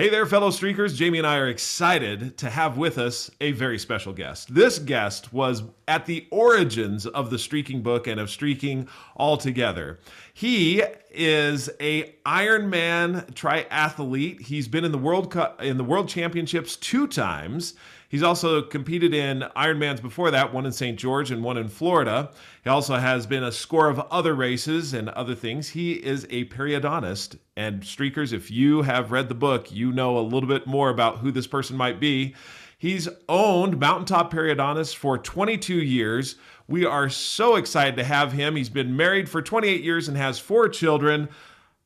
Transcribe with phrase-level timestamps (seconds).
[0.00, 0.94] Hey there, fellow streakers.
[0.94, 4.54] Jamie and I are excited to have with us a very special guest.
[4.54, 10.00] This guest was at the origins of the streaking book and of streaking altogether.
[10.32, 14.40] He is a Ironman triathlete.
[14.40, 17.74] He's been in the World Cup in the World Championships two times.
[18.10, 20.98] He's also competed in Ironmans before that, one in St.
[20.98, 22.32] George and one in Florida.
[22.64, 25.68] He also has been a score of other races and other things.
[25.68, 27.38] He is a periodontist.
[27.56, 31.18] And streakers, if you have read the book, you know a little bit more about
[31.18, 32.34] who this person might be.
[32.76, 36.34] He's owned Mountaintop Periodontist for 22 years.
[36.66, 38.56] We are so excited to have him.
[38.56, 41.28] He's been married for 28 years and has four children.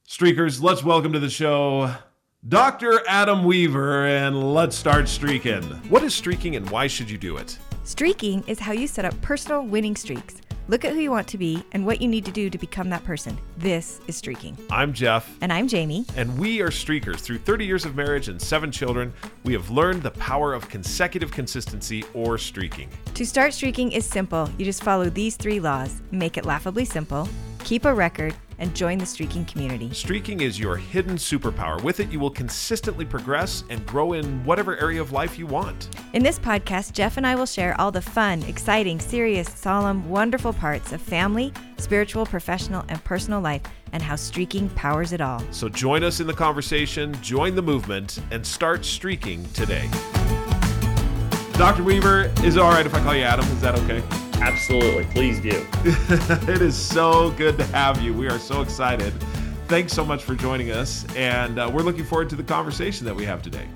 [0.08, 1.94] Streakers, let's welcome to the show
[2.46, 3.00] Dr.
[3.08, 5.62] Adam Weaver, and let's start streaking.
[5.88, 7.58] What is streaking and why should you do it?
[7.84, 10.42] Streaking is how you set up personal winning streaks.
[10.68, 12.90] Look at who you want to be and what you need to do to become
[12.90, 13.38] that person.
[13.56, 14.58] This is streaking.
[14.70, 15.38] I'm Jeff.
[15.40, 16.04] And I'm Jamie.
[16.16, 17.20] And we are streakers.
[17.20, 21.32] Through 30 years of marriage and seven children, we have learned the power of consecutive
[21.32, 22.91] consistency or streaking.
[23.14, 24.50] To start streaking is simple.
[24.58, 27.26] You just follow these three laws make it laughably simple,
[27.60, 29.92] keep a record, and join the streaking community.
[29.92, 31.83] Streaking is your hidden superpower.
[31.83, 35.88] With it, you will consistently progress and grow in whatever area of life you want.
[36.12, 40.52] In this podcast, Jeff and I will share all the fun, exciting, serious, solemn, wonderful
[40.52, 45.42] parts of family, spiritual, professional, and personal life and how streaking powers it all.
[45.52, 49.88] So join us in the conversation, join the movement, and start streaking today.
[51.52, 51.84] Dr.
[51.84, 53.44] Weaver, is it all right if I call you Adam?
[53.47, 54.23] Is that okay?
[54.45, 55.05] Absolutely.
[55.06, 55.67] Please do.
[56.53, 58.12] it is so good to have you.
[58.12, 59.11] We are so excited.
[59.69, 61.06] Thanks so much for joining us.
[61.17, 63.67] And uh, we're looking forward to the conversation that we have today.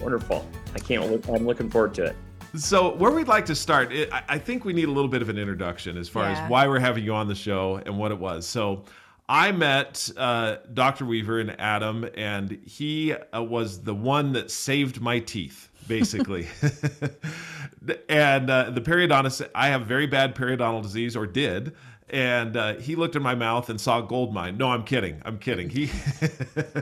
[0.00, 0.44] Wonderful.
[0.74, 2.16] I can't look, I'm looking forward to it.
[2.56, 5.28] So, where we'd like to start, it, I think we need a little bit of
[5.28, 6.42] an introduction as far yeah.
[6.42, 8.44] as why we're having you on the show and what it was.
[8.44, 8.84] So,
[9.28, 11.04] I met uh, Dr.
[11.04, 16.46] Weaver and Adam, and he uh, was the one that saved my teeth, basically.
[18.08, 21.74] and uh, the periodontist, I have very bad periodontal disease, or did.
[22.10, 24.56] And uh, he looked in my mouth and saw gold mine.
[24.56, 25.20] No, I'm kidding.
[25.24, 25.68] I'm kidding.
[25.68, 25.90] He,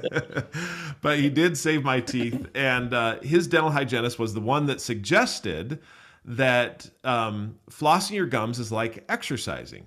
[1.01, 2.47] but he did save my teeth.
[2.55, 5.81] And uh, his dental hygienist was the one that suggested
[6.25, 9.87] that um, flossing your gums is like exercising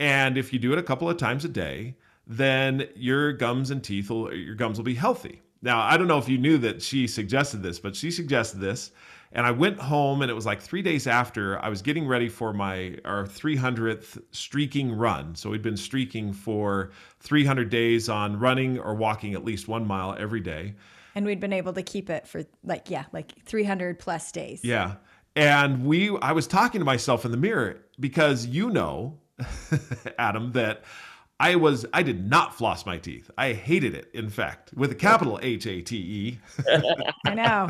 [0.00, 3.82] and if you do it a couple of times a day, then your gums and
[3.82, 5.42] teeth will your gums will be healthy.
[5.62, 8.92] Now, I don't know if you knew that she suggested this, but she suggested this.
[9.32, 12.30] And I went home and it was like 3 days after I was getting ready
[12.30, 15.34] for my our 300th streaking run.
[15.34, 20.16] So we'd been streaking for 300 days on running or walking at least 1 mile
[20.18, 20.74] every day.
[21.14, 24.64] And we'd been able to keep it for like yeah, like 300 plus days.
[24.64, 24.94] Yeah.
[25.36, 29.18] And we I was talking to myself in the mirror because you know
[30.18, 30.82] Adam, that
[31.40, 33.30] I was I did not floss my teeth.
[33.38, 36.38] I hated it, in fact, with a capital H A T E.
[37.26, 37.68] I know.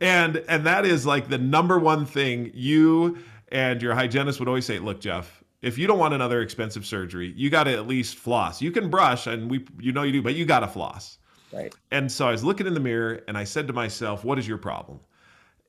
[0.00, 3.18] and and that is like the number one thing you
[3.50, 7.32] and your hygienist would always say, look, Jeff, if you don't want another expensive surgery,
[7.34, 8.60] you got to at least floss.
[8.60, 11.18] You can brush and we you know you do, but you got to floss.
[11.50, 11.74] Right.
[11.90, 14.46] And so I was looking in the mirror and I said to myself, what is
[14.46, 15.00] your problem?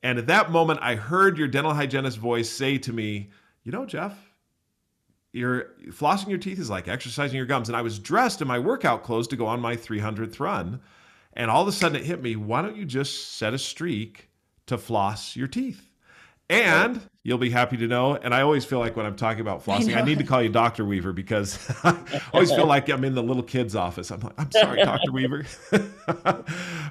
[0.02, 3.30] And at that moment I heard your dental hygienist voice say to me,
[3.64, 4.29] you know, Jeff,
[5.32, 7.68] you're flossing your teeth is like exercising your gums.
[7.68, 10.80] And I was dressed in my workout clothes to go on my 300th run.
[11.34, 14.28] And all of a sudden it hit me why don't you just set a streak
[14.66, 15.86] to floss your teeth?
[16.48, 18.16] And you'll be happy to know.
[18.16, 20.42] And I always feel like when I'm talking about flossing, I, I need to call
[20.42, 20.84] you Dr.
[20.84, 24.10] Weaver because I always feel like I'm in the little kid's office.
[24.10, 25.12] I'm like, I'm sorry, Dr.
[25.12, 25.46] Weaver.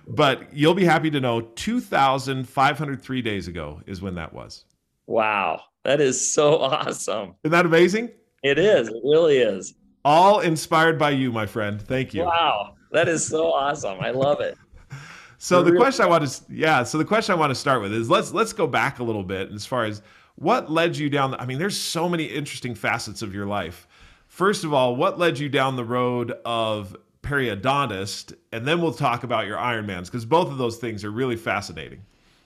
[0.07, 4.63] but you'll be happy to know 2,503 days ago is when that was.
[5.07, 5.63] Wow.
[5.83, 7.35] That is so awesome.
[7.43, 8.11] Isn't that amazing?
[8.43, 8.87] It is.
[8.87, 9.75] It really is.
[10.05, 11.81] All inspired by you, my friend.
[11.81, 12.23] Thank you.
[12.23, 12.75] Wow.
[12.91, 13.99] That is so awesome.
[13.99, 14.57] I love it.
[15.41, 17.93] So the question I want to yeah, so the question I want to start with
[17.93, 20.01] is let's let's go back a little bit as far as
[20.35, 23.87] what led you down the, I mean there's so many interesting facets of your life.
[24.27, 29.23] First of all, what led you down the road of periodontist and then we'll talk
[29.23, 32.01] about your Ironmans because both of those things are really fascinating.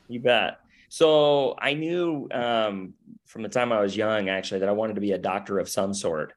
[0.07, 0.59] You bet.
[0.93, 2.93] So I knew um,
[3.25, 5.67] from the time I was young, actually, that I wanted to be a doctor of
[5.67, 6.33] some sort,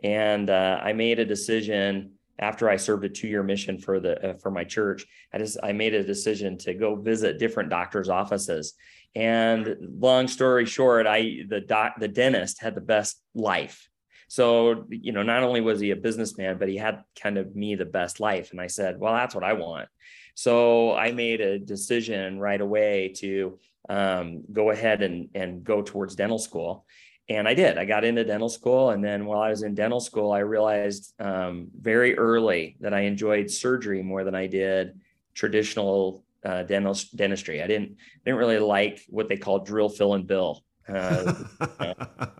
[0.00, 4.34] and uh, I made a decision after I served a two-year mission for the uh,
[4.34, 5.06] for my church.
[5.32, 8.74] I just I made a decision to go visit different doctors' offices.
[9.16, 13.88] And long story short, I the doc the dentist had the best life.
[14.28, 17.74] So you know, not only was he a businessman, but he had kind of me
[17.74, 18.52] the best life.
[18.52, 19.88] And I said, well, that's what I want.
[20.36, 26.14] So I made a decision right away to um, go ahead and, and go towards
[26.14, 26.84] dental school.
[27.30, 27.78] And I did.
[27.78, 28.90] I got into dental school.
[28.90, 33.00] And then while I was in dental school, I realized um, very early that I
[33.00, 35.00] enjoyed surgery more than I did
[35.32, 37.62] traditional uh, dentistry.
[37.62, 40.62] I didn't didn't really like what they call drill, fill, and bill.
[40.86, 41.32] Uh,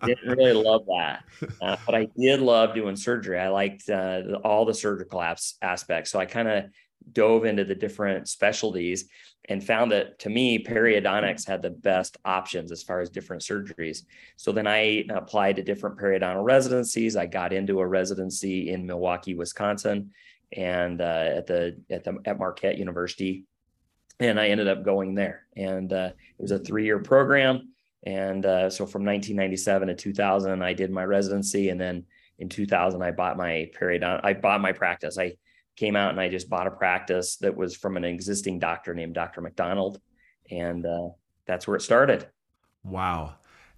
[0.04, 1.24] didn't really love that,
[1.60, 3.40] uh, but I did love doing surgery.
[3.40, 6.64] I liked uh, all the surgical apps, aspects, so I kind of
[7.12, 9.08] dove into the different specialties
[9.48, 14.02] and found that to me periodontics had the best options as far as different surgeries
[14.36, 19.34] so then i applied to different periodontal residencies i got into a residency in milwaukee
[19.34, 20.10] wisconsin
[20.56, 23.44] and uh, at the at the at marquette university
[24.20, 27.68] and i ended up going there and uh, it was a three-year program
[28.06, 32.04] and uh, so from 1997 to 2000, I did my residency, and then
[32.38, 34.20] in 2000, I bought my periodont.
[34.22, 35.18] I bought my practice.
[35.18, 35.32] I
[35.76, 39.14] came out and I just bought a practice that was from an existing doctor named
[39.14, 39.40] Dr.
[39.40, 40.00] McDonald,
[40.50, 41.08] and uh,
[41.46, 42.26] that's where it started.
[42.84, 43.34] Wow.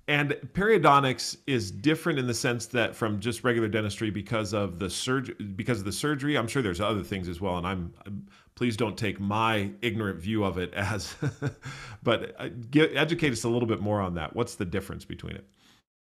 [0.09, 4.89] And periodontics is different in the sense that from just regular dentistry because of the
[4.89, 6.39] surgery because of the surgery.
[6.39, 7.93] I'm sure there's other things as well, and I'm,
[8.55, 11.15] please don't take my ignorant view of it as,
[12.03, 14.35] but uh, get, educate us a little bit more on that.
[14.35, 15.47] What's the difference between it?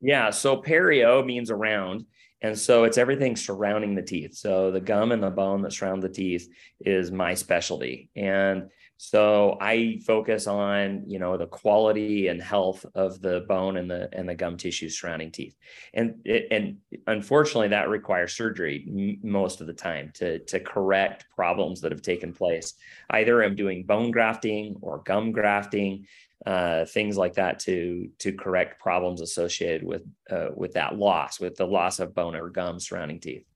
[0.00, 2.04] Yeah, so perio means around,
[2.46, 4.34] and so it's everything surrounding the teeth.
[4.34, 6.48] So the gum and the bone that surround the teeth
[6.80, 13.20] is my specialty, and so I focus on, you know, the quality and health of
[13.20, 15.54] the bone and the and the gum tissue surrounding teeth.
[15.92, 21.82] And it, and unfortunately that requires surgery most of the time to to correct problems
[21.82, 22.74] that have taken place.
[23.10, 26.06] Either I'm doing bone grafting or gum grafting,
[26.44, 31.56] uh, things like that to to correct problems associated with uh, with that loss, with
[31.56, 33.46] the loss of bone or gum surrounding teeth.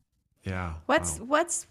[0.42, 0.74] Yeah.
[0.86, 1.26] What's wow.
[1.26, 1.66] what's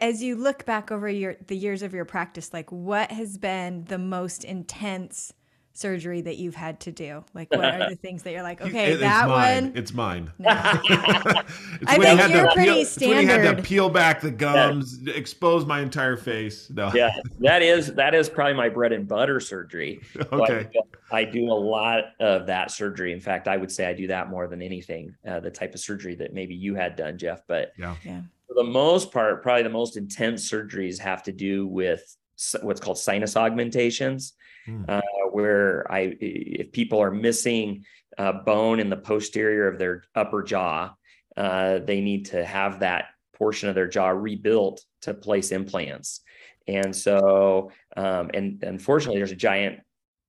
[0.00, 3.84] as you look back over your the years of your practice, like what has been
[3.84, 5.32] the most intense
[5.74, 7.24] surgery that you've had to do?
[7.34, 9.64] Like, what are the things that you're like, okay, it, that mine.
[9.64, 9.76] one?
[9.76, 10.32] It's mine.
[10.38, 10.50] No.
[10.90, 13.16] it's I think you're pretty peel, standard.
[13.16, 15.14] when he had to peel back the gums, yeah.
[15.14, 16.68] expose my entire face.
[16.70, 16.90] No.
[16.92, 17.10] Yeah,
[17.40, 20.00] that is that is probably my bread and butter surgery.
[20.32, 20.68] okay.
[20.74, 20.80] So
[21.12, 23.12] I, I, do a lot of that surgery.
[23.12, 25.14] In fact, I would say I do that more than anything.
[25.26, 27.42] Uh, the type of surgery that maybe you had done, Jeff.
[27.46, 27.94] But yeah.
[28.04, 28.22] yeah
[28.52, 32.16] for the most part, probably the most intense surgeries have to do with
[32.62, 34.34] what's called sinus augmentations,
[34.66, 34.84] mm.
[34.88, 35.00] uh,
[35.34, 37.84] where I, if people are missing
[38.18, 40.92] uh, bone in the posterior of their upper jaw,
[41.36, 46.20] uh, they need to have that portion of their jaw rebuilt to place implants.
[46.68, 49.80] And so, um, and unfortunately, there's a giant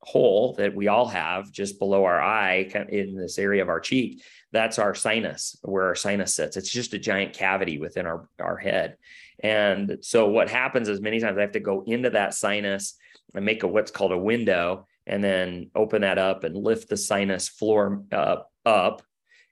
[0.02, 4.24] hole that we all have just below our eye in this area of our cheek.
[4.52, 6.58] That's our sinus where our sinus sits.
[6.58, 8.98] It's just a giant cavity within our, our head.
[9.42, 12.96] And so what happens is many times i have to go into that sinus
[13.34, 16.98] and make a what's called a window and then open that up and lift the
[16.98, 19.02] sinus floor uh, up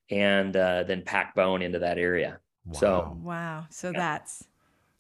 [0.10, 2.74] and uh, then pack bone into that area wow.
[2.80, 4.46] so wow so that's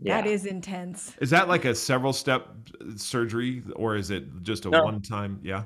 [0.01, 0.19] yeah.
[0.19, 1.15] That is intense.
[1.21, 2.47] Is that like a several step
[2.95, 4.83] surgery or is it just a no.
[4.83, 5.39] one time?
[5.43, 5.65] Yeah.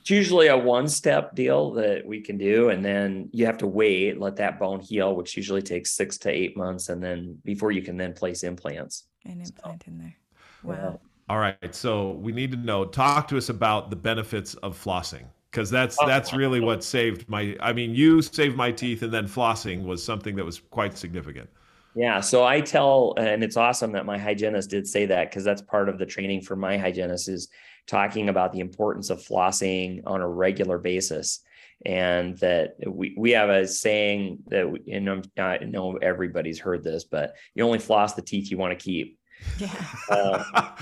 [0.00, 2.70] It's usually a one step deal that we can do.
[2.70, 6.30] And then you have to wait, let that bone heal, which usually takes six to
[6.30, 6.88] eight months.
[6.88, 9.04] And then before you can then place implants.
[9.26, 10.16] An implant so, in there.
[10.62, 11.00] Wow.
[11.28, 11.74] All right.
[11.74, 15.96] So we need to know, talk to us about the benefits of flossing because that's
[16.00, 19.84] oh, that's really what saved my i mean you saved my teeth and then flossing
[19.84, 21.48] was something that was quite significant
[21.94, 22.20] yeah.
[22.20, 25.88] So I tell, and it's awesome that my hygienist did say that because that's part
[25.88, 27.48] of the training for my hygienist is
[27.86, 31.40] talking about the importance of flossing on a regular basis.
[31.86, 36.82] And that we, we have a saying that, we, you know, I know everybody's heard
[36.82, 39.18] this, but you only floss the teeth you want to keep.
[39.58, 39.70] Yeah.
[40.10, 40.74] Uh,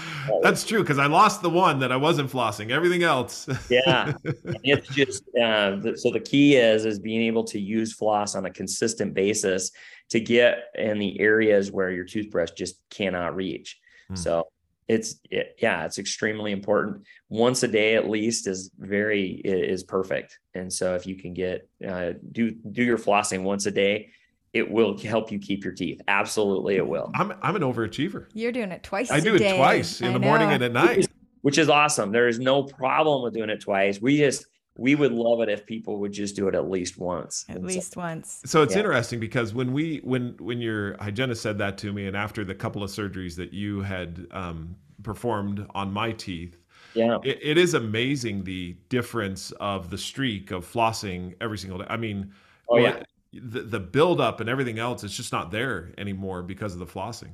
[0.42, 2.70] That's true because I lost the one that I wasn't flossing.
[2.70, 3.48] Everything else.
[3.70, 4.12] yeah,
[4.64, 8.46] it's just uh, the, so the key is is being able to use floss on
[8.46, 9.70] a consistent basis
[10.10, 13.78] to get in the areas where your toothbrush just cannot reach.
[14.08, 14.16] Hmm.
[14.16, 14.48] So
[14.88, 17.04] it's it, yeah, it's extremely important.
[17.28, 20.38] Once a day at least is very is perfect.
[20.54, 24.10] And so if you can get uh, do do your flossing once a day,
[24.52, 26.00] it will help you keep your teeth.
[26.08, 27.10] Absolutely, it will.
[27.14, 28.26] I'm I'm an overachiever.
[28.34, 29.10] You're doing it twice.
[29.10, 29.54] I do day.
[29.54, 30.26] it twice in I the know.
[30.26, 31.08] morning and at night,
[31.40, 32.12] which is awesome.
[32.12, 34.00] There is no problem with doing it twice.
[34.00, 37.44] We just we would love it if people would just do it at least once.
[37.48, 38.40] At least so, once.
[38.44, 38.80] So it's yeah.
[38.80, 42.54] interesting because when we when when your hygienist said that to me, and after the
[42.54, 46.58] couple of surgeries that you had um, performed on my teeth,
[46.94, 51.86] yeah, it, it is amazing the difference of the streak of flossing every single day.
[51.88, 52.32] I mean,
[52.68, 53.02] oh yeah.
[53.32, 57.30] The, the buildup and everything else, it's just not there anymore because of the flossing.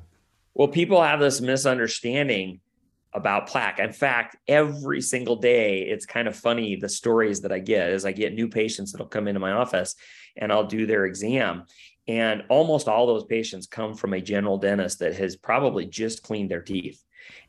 [0.55, 2.61] Well, people have this misunderstanding
[3.12, 3.78] about plaque.
[3.78, 8.05] In fact, every single day, it's kind of funny the stories that I get as
[8.05, 9.95] I get new patients that'll come into my office
[10.37, 11.64] and I'll do their exam.
[12.07, 16.50] And almost all those patients come from a general dentist that has probably just cleaned
[16.50, 17.02] their teeth.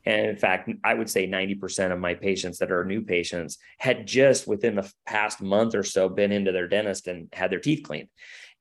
[0.04, 4.06] And in fact, I would say 90% of my patients that are new patients had
[4.06, 7.82] just within the past month or so been into their dentist and had their teeth
[7.82, 8.08] cleaned.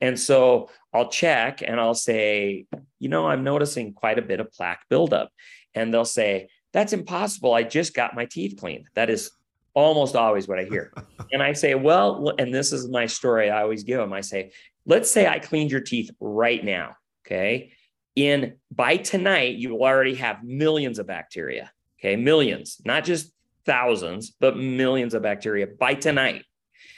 [0.02, 2.66] And so I'll check and I'll say,
[3.00, 5.32] you know, I'm noticing quite a bit of plaque buildup.
[5.74, 7.54] And they'll say, that's impossible.
[7.54, 8.88] I just got my teeth cleaned.
[8.96, 9.32] That is
[9.74, 10.94] almost always what I hear.
[11.32, 14.14] and I say, well, and this is my story I always give them.
[14.14, 14.52] I say,
[14.86, 16.96] let's say I cleaned your teeth right now.
[17.26, 17.74] Okay.
[18.16, 21.72] In by tonight, you will already have millions of bacteria.
[22.00, 22.16] Okay.
[22.16, 23.34] Millions, not just
[23.66, 26.44] thousands, but millions of bacteria by tonight.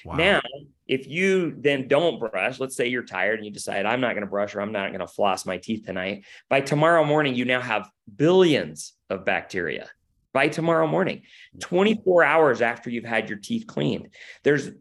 [0.06, 0.16] Wow.
[0.16, 0.42] Now,
[0.88, 4.26] if you then don't brush, let's say you're tired and you decide, I'm not going
[4.26, 6.26] to brush or I'm not going to floss my teeth tonight.
[6.50, 9.90] By tomorrow morning, you now have billions of bacteria.
[10.34, 11.24] By tomorrow morning,
[11.60, 14.10] 24 hours after you've had your teeth cleaned.
[14.44, 14.72] There's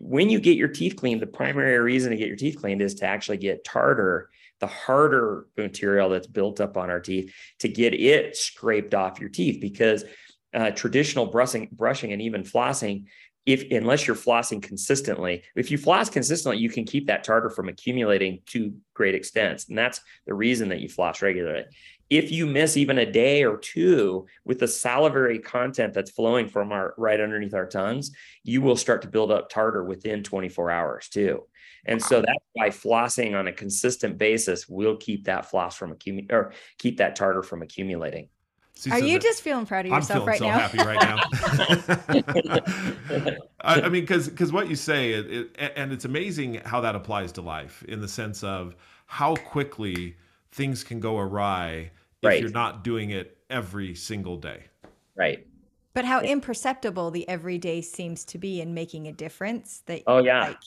[0.00, 2.94] when you get your teeth cleaned, the primary reason to get your teeth cleaned is
[2.96, 7.92] to actually get tartar, the harder material that's built up on our teeth, to get
[7.92, 10.04] it scraped off your teeth because
[10.54, 13.04] uh, traditional brushing, brushing and even flossing
[13.46, 17.68] if unless you're flossing consistently if you floss consistently you can keep that tartar from
[17.68, 21.64] accumulating to great extents and that's the reason that you floss regularly.
[22.08, 26.70] If you miss even a day or two with the salivary content that's flowing from
[26.70, 28.10] our right underneath our tongues
[28.42, 31.46] you will start to build up tartar within 24 hours too.
[31.88, 36.34] And so that's why flossing on a consistent basis will keep that floss from accumulating
[36.34, 38.28] or keep that tartar from accumulating
[38.78, 40.58] See, Are so you just feeling proud of yourself right so now?
[40.58, 43.34] I'm feeling so happy right now.
[43.62, 46.94] I, I, mean, because because what you say, it, it, and it's amazing how that
[46.94, 50.16] applies to life in the sense of how quickly
[50.52, 51.90] things can go awry
[52.20, 52.40] if right.
[52.40, 54.64] you're not doing it every single day.
[55.16, 55.46] Right.
[55.94, 59.82] But how imperceptible the everyday seems to be in making a difference.
[59.86, 60.48] That oh yeah.
[60.48, 60.58] Like,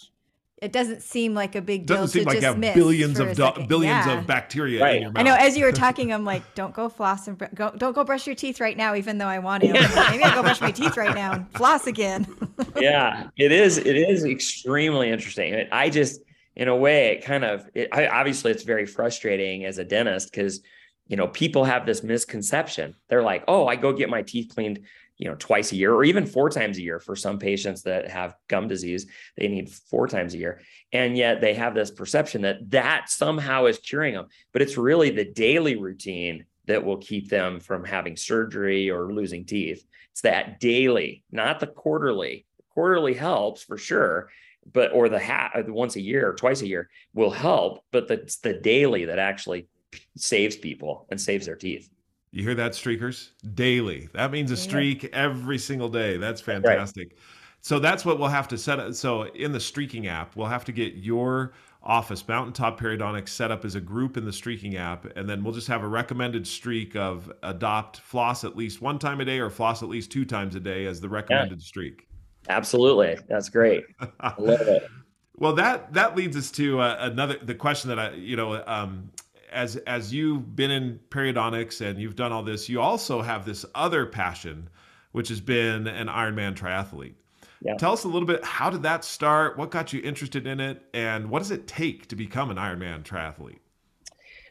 [0.62, 3.20] it doesn't seem like a big deal doesn't seem to like just you have billions
[3.20, 4.20] of do- billions yeah.
[4.20, 4.96] of bacteria right.
[4.98, 5.22] in your mouth.
[5.22, 5.36] I know.
[5.36, 8.28] As you were talking, I'm like, don't go floss and br- go, don't go brush
[8.28, 9.74] your teeth right now, even though I want to.
[9.74, 12.28] Like, Maybe I'll go brush my teeth right now and floss again.
[12.78, 13.78] yeah, it is.
[13.78, 15.68] It is extremely interesting.
[15.72, 16.22] I just,
[16.56, 17.70] in a way, it kind of.
[17.74, 20.62] It, I, obviously, it's very frustrating as a dentist because
[21.08, 22.96] you know people have this misconception.
[23.08, 24.82] They're like, oh, I go get my teeth cleaned
[25.20, 28.10] you know twice a year or even four times a year for some patients that
[28.10, 29.06] have gum disease
[29.38, 30.62] they need four times a year.
[30.92, 34.28] And yet they have this perception that that somehow is curing them.
[34.54, 39.46] But it's really the daily routine that will keep them from having surgery or losing
[39.46, 39.86] teeth.
[40.12, 42.46] It's that daily not the quarterly.
[42.74, 44.30] Quarterly helps for sure
[44.72, 48.10] but or the hat uh, once a year or twice a year will help but
[48.10, 49.68] it's the daily that actually
[50.16, 51.90] saves people and saves their teeth
[52.32, 53.30] you hear that, streakers?
[53.56, 54.10] Daily.
[54.14, 56.18] That means a streak every single day.
[56.18, 57.10] That's fantastic.
[57.10, 57.20] Right.
[57.62, 58.94] So that's what we'll have to set up.
[58.94, 63.66] So in the streaking app, we'll have to get your office, Mountaintop Periodontics, set up
[63.66, 66.96] as a group in the streaking app, and then we'll just have a recommended streak
[66.96, 70.56] of adopt floss at least one time a day or floss at least two times
[70.56, 71.66] a day as the recommended yeah.
[71.66, 72.08] streak.
[72.48, 73.84] Absolutely, that's great.
[74.20, 74.88] I love it.
[75.36, 79.12] well, that that leads us to uh, another the question that I you know um,
[79.52, 83.66] as as you've been in periodontics and you've done all this, you also have this
[83.76, 84.70] other passion,
[85.12, 87.16] which has been an Ironman triathlete.
[87.62, 87.76] Yeah.
[87.76, 88.44] Tell us a little bit.
[88.44, 89.58] How did that start?
[89.58, 93.04] What got you interested in it, and what does it take to become an Ironman
[93.04, 93.60] triathlete?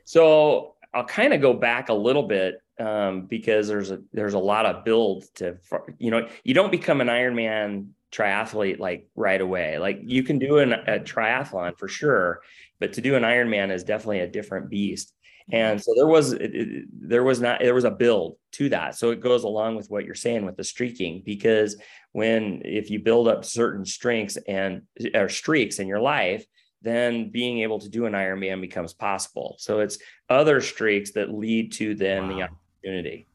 [0.04, 4.38] So I'll kind of go back a little bit um, because there's a there's a
[4.38, 5.56] lot of build to
[5.98, 9.78] you know you don't become an Ironman triathlete like right away.
[9.78, 12.40] Like you can do an, a triathlon for sure,
[12.80, 15.12] but to do an Ironman is definitely a different beast.
[15.50, 15.56] Mm-hmm.
[15.56, 18.96] And so there was it, it, there was not there was a build to that.
[18.96, 21.76] So it goes along with what you're saying with the streaking because
[22.12, 24.82] when if you build up certain strengths and
[25.14, 26.44] or streaks in your life,
[26.82, 29.56] then being able to do an Ironman becomes possible.
[29.58, 32.36] So it's other streaks that lead to then wow.
[32.36, 33.26] the opportunity.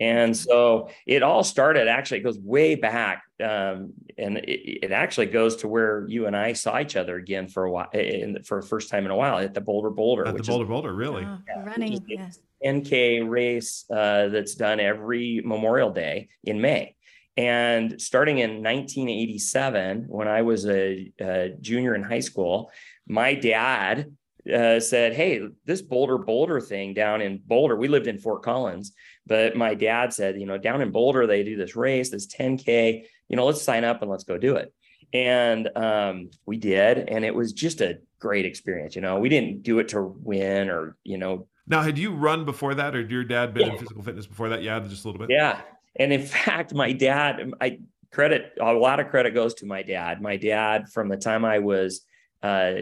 [0.00, 3.22] And so it all started actually, it goes way back.
[3.42, 7.48] Um, and it, it, actually goes to where you and I saw each other again
[7.48, 10.26] for a while, in, for the first time in a while at the Bolder Boulder.
[10.26, 11.24] At the Boulder is, Boulder, really?
[11.24, 12.04] Oh, yeah, running.
[12.06, 12.30] Yeah.
[12.64, 16.94] 10K race uh, that's done every Memorial Day in May.
[17.36, 22.70] And starting in 1987, when I was a, a junior in high school,
[23.06, 24.14] my dad
[24.52, 28.92] uh, said, Hey, this Bolder Boulder thing down in Boulder, we lived in Fort Collins,
[29.26, 33.04] but my dad said, You know, down in Boulder, they do this race, this 10K,
[33.28, 34.72] you know, let's sign up and let's go do it.
[35.12, 37.08] And um, we did.
[37.08, 38.96] And it was just a great experience.
[38.96, 41.48] You know, we didn't do it to win or, you know.
[41.66, 43.72] Now, had you run before that or did your dad been yeah.
[43.72, 44.62] in physical fitness before that?
[44.62, 45.30] Yeah, just a little bit.
[45.30, 45.60] Yeah.
[45.96, 47.80] And in fact, my dad, I
[48.10, 50.20] credit, a lot of credit goes to my dad.
[50.20, 52.02] My dad, from the time I was,
[52.42, 52.72] uh,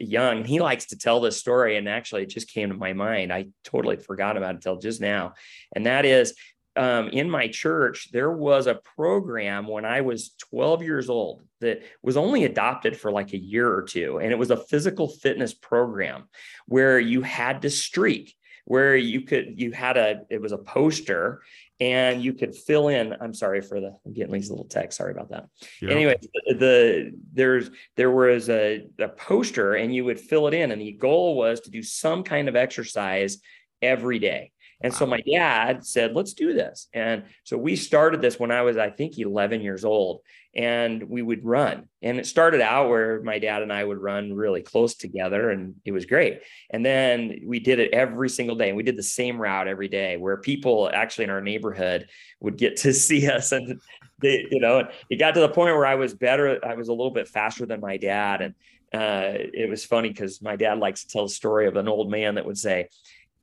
[0.00, 0.44] young.
[0.44, 3.32] He likes to tell this story, and actually, it just came to my mind.
[3.32, 5.34] I totally forgot about it until just now.
[5.74, 6.34] And that is
[6.78, 11.82] um, in my church, there was a program when I was 12 years old that
[12.02, 14.18] was only adopted for like a year or two.
[14.18, 16.28] And it was a physical fitness program
[16.66, 21.42] where you had to streak, where you could, you had a, it was a poster
[21.80, 23.14] and you could fill in.
[23.20, 24.98] I'm sorry for the I'm getting these little text.
[24.98, 25.46] Sorry about that.
[25.82, 30.72] Anyway, the, the, there's there was a, a poster and you would fill it in,
[30.72, 33.38] and the goal was to do some kind of exercise
[33.80, 34.50] every day.
[34.80, 34.98] And wow.
[34.98, 36.88] so my dad said, let's do this.
[36.92, 40.20] And so we started this when I was, I think, 11 years old,
[40.54, 41.88] and we would run.
[42.00, 45.74] And it started out where my dad and I would run really close together, and
[45.84, 46.42] it was great.
[46.70, 48.68] And then we did it every single day.
[48.68, 52.08] And we did the same route every day where people actually in our neighborhood
[52.40, 53.50] would get to see us.
[53.50, 53.80] And
[54.20, 56.92] they, you know, it got to the point where I was better, I was a
[56.92, 58.42] little bit faster than my dad.
[58.42, 58.54] And
[58.92, 62.10] uh, it was funny because my dad likes to tell the story of an old
[62.10, 62.88] man that would say,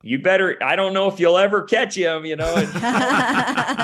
[0.05, 2.55] you better i don't know if you'll ever catch him you know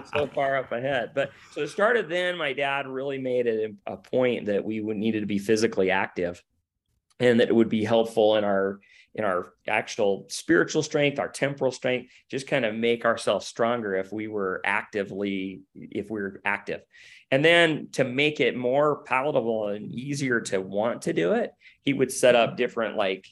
[0.14, 1.12] so far up ahead.
[1.14, 4.96] But so it started then my dad really made it a point that we would
[4.96, 6.42] needed to be physically active
[7.18, 8.80] and that it would be helpful in our
[9.14, 14.12] in our actual spiritual strength our temporal strength just kind of make ourselves stronger if
[14.12, 16.82] we were actively if we were active.
[17.32, 21.92] And then to make it more palatable and easier to want to do it he
[21.92, 22.56] would set up mm-hmm.
[22.56, 23.26] different like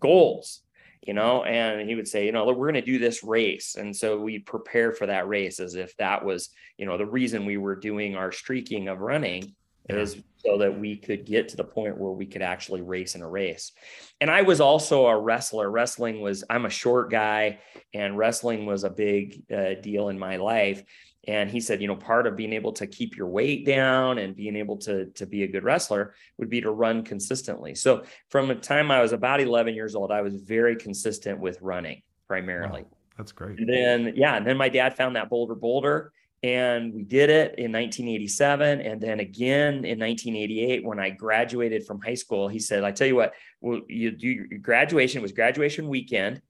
[0.00, 0.62] goals
[1.06, 3.76] you know, and he would say, you know, we're going to do this race.
[3.76, 7.46] And so we prepare for that race as if that was, you know, the reason
[7.46, 9.54] we were doing our streaking of running
[9.88, 9.96] yeah.
[9.96, 13.22] is so that we could get to the point where we could actually race in
[13.22, 13.72] a race.
[14.20, 15.70] And I was also a wrestler.
[15.70, 17.60] Wrestling was, I'm a short guy,
[17.94, 20.82] and wrestling was a big uh, deal in my life.
[21.26, 24.36] And he said, you know, part of being able to keep your weight down and
[24.36, 27.74] being able to, to be a good wrestler would be to run consistently.
[27.74, 31.60] So from the time I was about 11 years old, I was very consistent with
[31.60, 32.82] running primarily.
[32.82, 33.58] Wow, that's great.
[33.58, 34.36] And then, yeah.
[34.36, 38.80] And then my dad found that Bolder Boulder and we did it in 1987.
[38.80, 43.06] And then again in 1988, when I graduated from high school, he said, I tell
[43.06, 46.40] you what, well, you do your graduation was graduation weekend.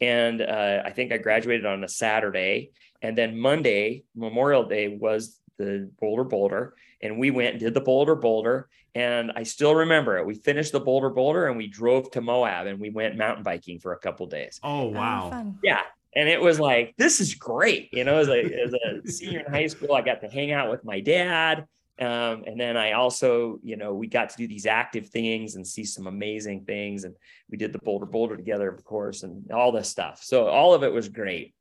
[0.00, 2.72] And uh, I think I graduated on a Saturday
[3.02, 6.74] and then Monday, Memorial Day, was the Bolder Boulder.
[7.02, 8.68] And we went and did the Bolder Boulder.
[8.94, 10.26] And I still remember it.
[10.26, 13.78] We finished the Bolder Boulder and we drove to Moab and we went mountain biking
[13.78, 14.58] for a couple days.
[14.62, 15.30] Oh, wow.
[15.32, 15.82] Oh, yeah.
[16.14, 17.90] And it was like, this is great.
[17.92, 20.70] You know, as a, as a senior in high school, I got to hang out
[20.70, 21.66] with my dad.
[21.98, 25.66] Um, and then I also, you know, we got to do these active things and
[25.66, 27.04] see some amazing things.
[27.04, 27.14] And
[27.50, 30.22] we did the Bolder Boulder together, of course, and all this stuff.
[30.22, 31.54] So all of it was great.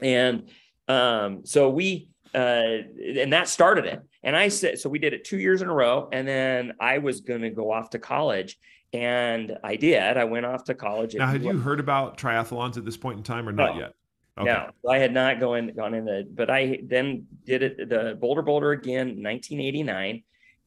[0.00, 0.50] And
[0.88, 2.82] um, so we, uh,
[3.18, 4.00] and that started it.
[4.22, 6.08] And I said, so we did it two years in a row.
[6.12, 8.58] And then I was going to go off to college.
[8.92, 10.16] And I did.
[10.16, 11.14] I went off to college.
[11.14, 13.80] Now, had you heard about triathlons at this point in time or not no.
[13.80, 13.92] yet?
[14.38, 14.50] Okay.
[14.50, 18.72] No, I had not gone gone into, but I then did it the Bolder Boulder
[18.72, 20.22] again, 1989,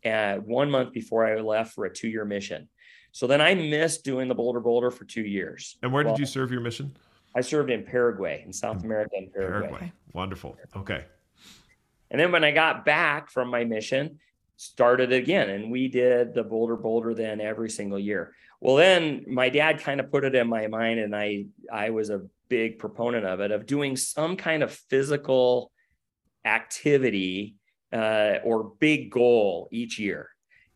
[0.06, 2.68] uh, one month before I left for a two year mission.
[3.12, 5.78] So then I missed doing the Bolder Boulder for two years.
[5.84, 6.96] And where well, did you serve your mission?
[7.36, 9.70] I served in Paraguay, in South America, in Paraguay.
[9.70, 9.94] Paraguay.
[10.14, 10.58] Wonderful.
[10.76, 11.06] Okay.
[12.12, 14.20] And then when I got back from my mission,
[14.58, 18.34] started again, and we did the Bolder Boulder then every single year.
[18.60, 22.10] Well, then my dad kind of put it in my mind, and I I was
[22.10, 25.72] a big proponent of it of doing some kind of physical
[26.44, 27.56] activity
[27.94, 30.30] uh, or big goal each year.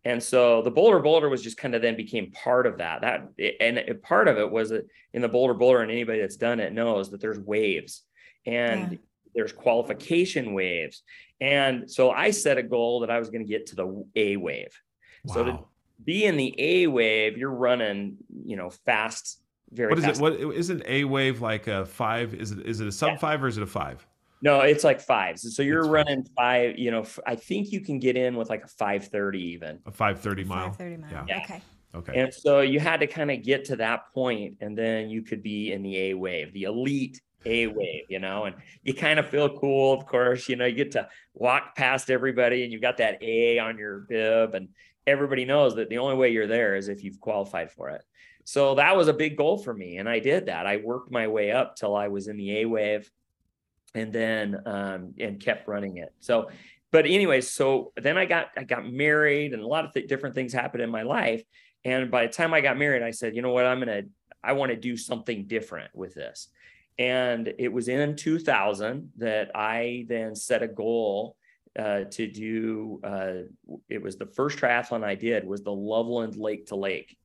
[0.05, 3.01] And so the Bolder Boulder was just kind of then became part of that.
[3.01, 3.29] That
[3.61, 6.73] and part of it was that in the Bolder Boulder, and anybody that's done it
[6.73, 8.03] knows that there's waves
[8.45, 8.97] and yeah.
[9.33, 11.03] there's qualification waves.
[11.39, 14.35] And so I set a goal that I was going to get to the A
[14.35, 14.77] wave.
[15.23, 15.33] Wow.
[15.33, 15.59] So to
[16.03, 19.39] be in the A wave, you're running, you know, fast.
[19.71, 20.19] Very what is fast.
[20.19, 20.21] it?
[20.21, 22.33] What isn't A wave like a five?
[22.33, 23.17] Is it is it a sub yeah.
[23.17, 24.05] five or is it a five?
[24.43, 25.55] No, it's like fives.
[25.55, 28.67] So you're running five, you know, I think you can get in with like a
[28.67, 29.79] 530 even.
[29.85, 30.69] A 530 mile.
[30.71, 31.25] 530 mile.
[31.25, 31.43] Yeah.
[31.43, 31.61] Okay.
[31.95, 32.19] Okay.
[32.19, 35.43] And so you had to kind of get to that point and then you could
[35.43, 39.29] be in the A wave, the elite A wave, you know, and you kind of
[39.29, 42.97] feel cool, of course, you know, you get to walk past everybody and you've got
[42.97, 44.67] that A on your bib and
[45.07, 48.01] everybody knows that the only way you're there is if you've qualified for it.
[48.43, 50.67] So that was a big goal for me and I did that.
[50.67, 53.09] I worked my way up till I was in the A wave
[53.95, 56.13] and then um, and kept running it.
[56.19, 56.49] So,
[56.91, 60.35] but anyways, so then I got I got married, and a lot of th- different
[60.35, 61.43] things happened in my life.
[61.85, 64.03] And by the time I got married, I said, you know what, I'm gonna
[64.43, 66.49] I want to do something different with this.
[66.99, 71.35] And it was in 2000 that I then set a goal
[71.77, 72.99] uh, to do.
[73.03, 77.17] Uh, it was the first triathlon I did was the Loveland Lake to Lake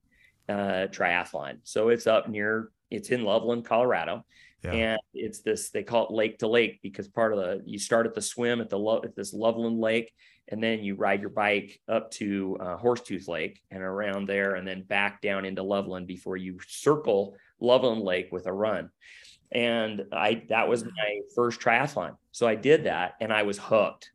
[0.49, 1.59] uh, triathlon.
[1.65, 4.25] So it's up near, it's in Loveland, Colorado.
[4.65, 4.73] Yeah.
[4.73, 8.07] And it's this, they call it lake to lake because part of the, you start
[8.07, 10.13] at the swim at the, Lo- at this Loveland Lake,
[10.49, 14.67] and then you ride your bike up to uh, Horsetooth Lake and around there, and
[14.67, 18.91] then back down into Loveland before you circle Loveland Lake with a run.
[19.53, 22.17] And I, that was my first triathlon.
[22.33, 24.11] So I did that and I was hooked.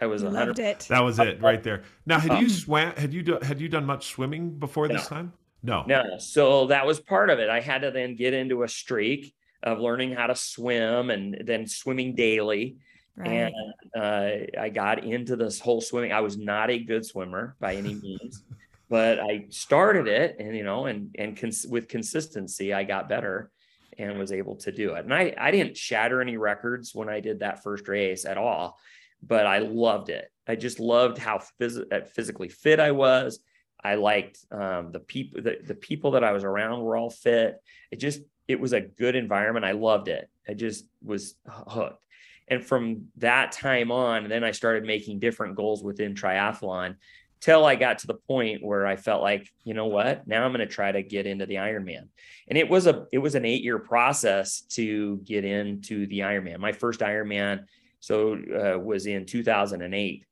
[0.00, 0.86] I was You a hundred loved it.
[0.88, 1.82] That was it right there.
[2.06, 2.96] Now, had you Um, swam?
[2.96, 5.32] Had you do, had you done much swimming before this time?
[5.62, 5.84] No.
[5.86, 7.48] No, so that was part of it.
[7.48, 11.66] I had to then get into a streak of learning how to swim and then
[11.66, 12.76] swimming daily.
[13.16, 13.28] Right.
[13.28, 13.54] And
[13.96, 16.12] uh, I got into this whole swimming.
[16.12, 18.42] I was not a good swimmer by any means,
[18.88, 23.50] but I started it, and you know, and and cons- with consistency, I got better
[23.98, 25.04] and was able to do it.
[25.04, 28.78] And I I didn't shatter any records when I did that first race at all,
[29.22, 30.30] but I loved it.
[30.48, 33.40] I just loved how phys- uh, physically fit I was.
[33.84, 37.60] I liked um, the people the, the people that I was around were all fit.
[37.90, 38.20] It just
[38.52, 39.64] it was a good environment.
[39.64, 40.28] I loved it.
[40.48, 42.04] I just was hooked.
[42.48, 46.96] And from that time on, then I started making different goals within triathlon
[47.40, 50.52] till I got to the point where I felt like, you know what, now I'm
[50.52, 52.08] going to try to get into the Ironman.
[52.48, 56.58] And it was a it was an eight year process to get into the Ironman.
[56.58, 57.64] My first Ironman
[58.00, 60.26] so uh, was in 2008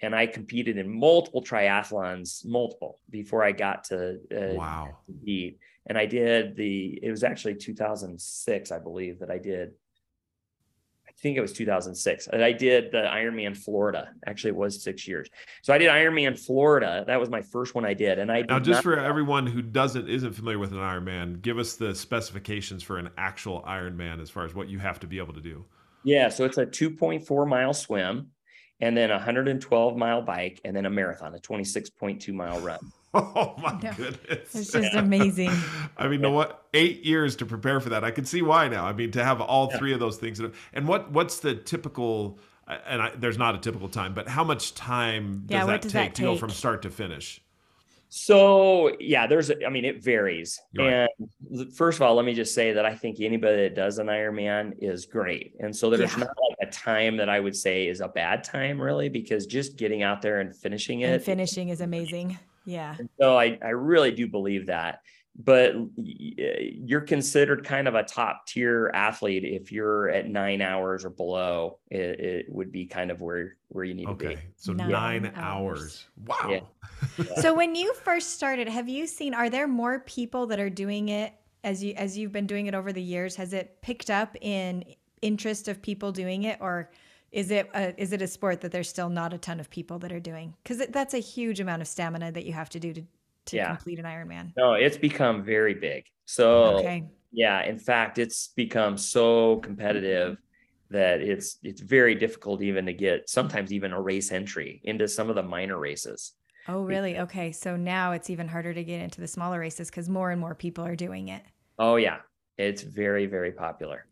[0.00, 4.98] and I competed in multiple triathlons, multiple before I got to uh, Wow.
[5.06, 5.58] compete.
[5.86, 9.70] And I did the, it was actually 2006, I believe, that I did.
[11.08, 12.26] I think it was 2006.
[12.26, 14.10] And I did the Ironman Florida.
[14.26, 15.28] Actually, it was six years.
[15.62, 17.04] So I did Ironman Florida.
[17.06, 18.18] That was my first one I did.
[18.18, 21.76] And I Now, just for everyone who doesn't isn't familiar with an Ironman, give us
[21.76, 25.32] the specifications for an actual Ironman as far as what you have to be able
[25.34, 25.64] to do.
[26.04, 28.32] yeah, so it's a 2.4 mile swim,
[28.80, 32.78] and then a 112 mile bike, and then a marathon, a 26.2 mile run.
[33.14, 34.54] Oh my No, goodness!
[34.54, 35.70] It's just amazing.
[35.96, 36.66] I mean, know what?
[36.74, 38.04] Eight years to prepare for that.
[38.04, 38.84] I can see why now.
[38.84, 39.78] I mean, to have all Yeah.
[39.78, 40.38] three of those things.
[40.74, 42.38] And what what's the typical?
[42.68, 45.80] Uh, and I, there's not a typical time, but how much time does Yeah, that
[45.82, 47.40] does take that to go from start to finish?
[48.20, 50.58] So yeah, there's I mean it varies.
[50.76, 51.06] Right.
[51.50, 54.06] And first of all, let me just say that I think anybody that does an
[54.06, 55.52] Ironman is great.
[55.60, 56.20] And so there's Yeah.
[56.24, 59.76] not like a time that I would say is a bad time really because just
[59.76, 61.22] getting out there and finishing And it.
[61.24, 62.38] finishing is amazing.
[62.64, 62.96] Yeah.
[63.20, 65.00] so I I really do believe that.
[65.38, 71.10] But you're considered kind of a top tier athlete if you're at nine hours or
[71.10, 71.78] below.
[71.90, 74.26] It, it would be kind of where where you need to be.
[74.26, 74.42] Okay, be.
[74.56, 75.80] so Nine nine, hours.
[75.80, 76.06] hours.
[76.24, 76.50] Wow.
[76.50, 76.60] Yeah.
[77.40, 81.10] So when you first started, have you seen are there more people that are doing
[81.10, 83.36] it as you as you've been doing it over the years?
[83.36, 84.84] Has it picked up in
[85.20, 86.90] interest of people doing it or
[87.32, 89.98] is it a, is it a sport that there's still not a ton of people
[89.98, 90.54] that are doing?
[90.64, 93.02] Cuz that's a huge amount of stamina that you have to do to
[93.46, 93.76] to Yeah.
[93.76, 94.52] complete an Ironman.
[94.56, 96.04] No, it's become very big.
[96.26, 97.04] So Okay.
[97.32, 100.38] Yeah, in fact, it's become so competitive
[100.90, 105.28] that it's it's very difficult even to get sometimes even a race entry into some
[105.28, 106.32] of the minor races.
[106.68, 107.18] Oh, really?
[107.18, 107.52] Okay.
[107.52, 110.54] So now it's even harder to get into the smaller races cuz more and more
[110.54, 111.42] people are doing it.
[111.78, 112.18] Oh yeah,
[112.56, 114.06] it's very very popular.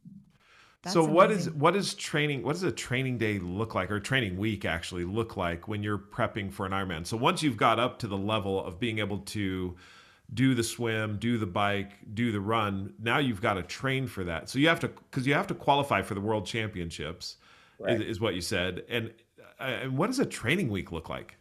[0.86, 1.58] So That's what is amazing.
[1.58, 5.36] what is training what does a training day look like or training week actually look
[5.36, 7.06] like when you're prepping for an Ironman?
[7.06, 9.76] So once you've got up to the level of being able to
[10.34, 14.24] do the swim, do the bike, do the run, now you've got to train for
[14.24, 14.48] that.
[14.48, 17.36] So you have to because you have to qualify for the world championships
[17.78, 18.00] Right.
[18.00, 18.84] is, is what you said.
[18.88, 19.12] And
[19.60, 21.36] uh, and what does a training week look like?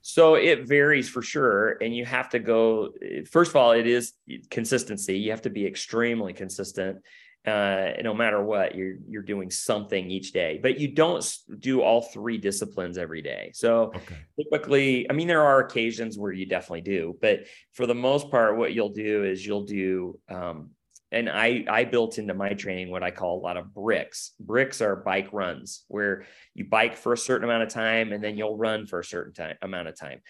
[0.00, 2.92] So it varies for sure, and you have to go.
[3.30, 4.14] First of all, it is
[4.50, 5.18] consistency.
[5.18, 6.98] You have to be extremely consistent,
[7.46, 8.74] uh, no matter what.
[8.74, 11.24] You're you're doing something each day, but you don't
[11.58, 13.52] do all three disciplines every day.
[13.54, 14.16] So Okay.
[14.38, 17.40] typically i mean there are occasions where you definitely do but
[17.72, 20.70] for the most part what you'll do is you'll do um,
[21.10, 24.80] and i i built into my training what i call a lot of bricks bricks
[24.80, 26.24] are bike runs where
[26.54, 29.32] you bike for a certain amount of time and then you'll run for a certain
[29.32, 30.20] time amount of time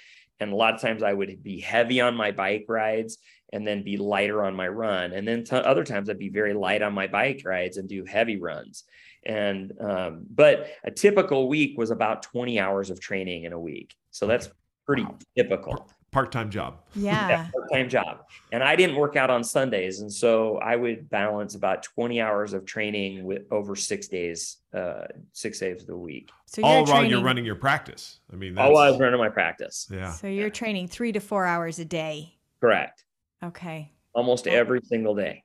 [0.41, 3.19] and a lot of times i would be heavy on my bike rides
[3.53, 6.53] and then be lighter on my run and then t- other times i'd be very
[6.55, 8.85] light on my bike rides and do heavy runs
[9.27, 13.95] and um, but a typical week was about 20 hours of training in a week
[14.11, 14.49] so that's
[14.87, 15.17] pretty Wow.
[15.37, 16.79] typical Part-time job.
[16.95, 17.49] Yeah.
[17.53, 18.21] part-time job
[18.53, 22.55] and i didn't work out on sundays and so i would balance about 20 hours
[22.55, 26.79] of training with over six days uh six days of the week So All you're
[26.85, 28.21] while training you're running your practice.
[28.33, 30.13] I mean, all while i was running my practice yeah.
[30.13, 32.39] So you're training 3 to 4 hours a day.
[32.61, 33.05] correct
[33.43, 33.93] Okay.
[34.15, 35.45] almost every single day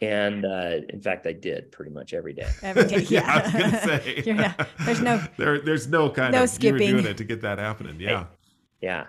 [0.00, 2.98] and uh in fact i did pretty much every day Every day.
[3.08, 4.22] yeah, I was gonna say.
[4.32, 5.60] Not- there's no there.
[5.60, 7.10] There's no kind no of you were doing skipping.
[7.10, 7.96] it to get that happening.
[8.00, 8.26] Yeah.
[8.80, 9.06] yeah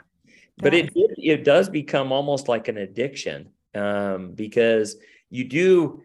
[0.58, 4.96] but it it does become almost like an addiction um, because
[5.30, 6.02] you do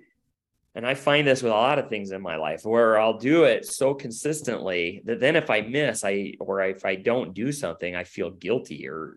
[0.75, 3.45] and i find this with a lot of things in my life where i'll do
[3.45, 7.95] it so consistently that then if i miss i or if i don't do something
[7.97, 9.17] i feel guilty or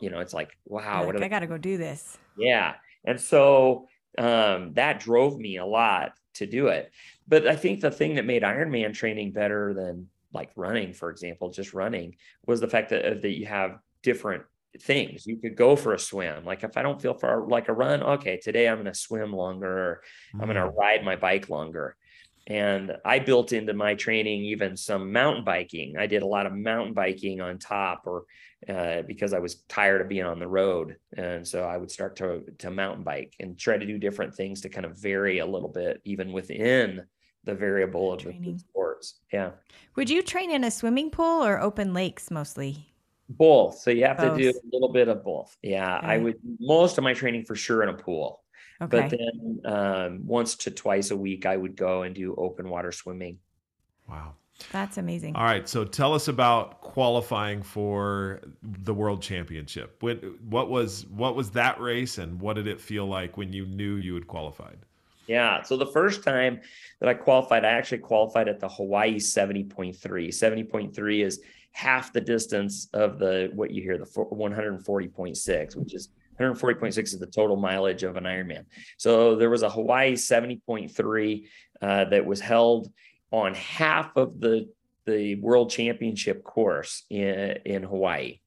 [0.00, 2.18] you know it's like wow like, i gotta go do this.
[2.36, 2.74] Yeah.
[3.04, 6.92] And so um, that drove me a lot to do it.
[7.26, 11.48] But i think the thing that made ironman training better than like running for example
[11.50, 14.42] just running was the fact that, that you have different
[14.80, 15.26] things.
[15.26, 16.44] You could go for a swim.
[16.44, 19.32] Like if I don't feel for like a run, okay, today I'm going to swim
[19.32, 20.02] longer.
[20.28, 20.40] Mm-hmm.
[20.40, 21.96] I'm going to ride my bike longer.
[22.46, 25.96] And I built into my training even some mountain biking.
[25.98, 28.24] I did a lot of mountain biking on top, or
[28.68, 32.16] uh, because I was tired of being on the road, and so I would start
[32.16, 35.46] to to mountain bike and try to do different things to kind of vary a
[35.46, 37.06] little bit, even within
[37.44, 38.52] the variable of training.
[38.52, 39.20] the sports.
[39.32, 39.52] Yeah.
[39.96, 42.93] Would you train in a swimming pool or open lakes mostly?
[43.28, 43.78] Both.
[43.78, 44.36] So you have both.
[44.36, 45.56] to do a little bit of both.
[45.62, 45.98] Yeah.
[45.98, 46.06] Okay.
[46.06, 48.40] I would most of my training for sure in a pool.
[48.82, 49.00] Okay.
[49.00, 52.92] But then um, once to twice a week, I would go and do open water
[52.92, 53.38] swimming.
[54.08, 54.34] Wow.
[54.72, 55.36] That's amazing.
[55.36, 55.68] All right.
[55.68, 59.96] So tell us about qualifying for the world championship.
[60.00, 63.66] What, what was what was that race and what did it feel like when you
[63.66, 64.78] knew you had qualified?
[65.26, 65.62] Yeah.
[65.62, 66.60] So the first time
[67.00, 69.96] that I qualified, I actually qualified at the Hawaii 70.3.
[69.98, 71.40] 70.3 is
[71.72, 76.08] half the distance of the what you hear the 140.6 which is
[76.38, 78.64] 140.6 is the total mileage of an Ironman.
[78.96, 81.44] So there was a Hawaii 70.3
[81.80, 82.92] uh, that was held
[83.30, 84.68] on half of the
[85.06, 88.40] the World Championship course in in Hawaii,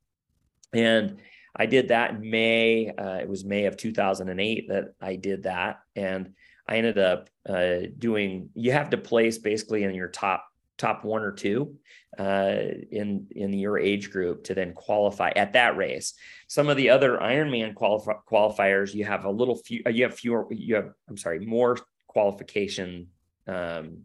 [0.73, 1.19] and
[1.55, 2.89] I did that in May.
[2.89, 6.33] Uh, it was May of 2008 that I did that, and
[6.67, 8.49] I ended up uh, doing.
[8.53, 10.45] You have to place basically in your top
[10.77, 11.75] top one or two
[12.17, 12.55] uh,
[12.91, 16.13] in in your age group to then qualify at that race.
[16.47, 19.83] Some of the other Ironman qualif- qualifiers, you have a little few.
[19.89, 20.47] You have fewer.
[20.51, 21.77] You have I'm sorry, more
[22.07, 23.07] qualification.
[23.47, 23.99] Um,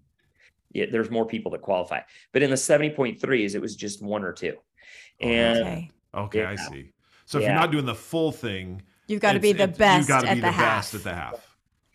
[0.73, 2.01] yeah, there's more people that qualify,
[2.33, 4.57] but in the 70.3s, it was just one or two.
[5.21, 6.93] And okay, okay yeah, I see.
[7.27, 7.51] So if yeah.
[7.51, 9.99] you're not doing the full thing, you've got to be the best.
[9.99, 11.52] You've got to be the, the best at the half.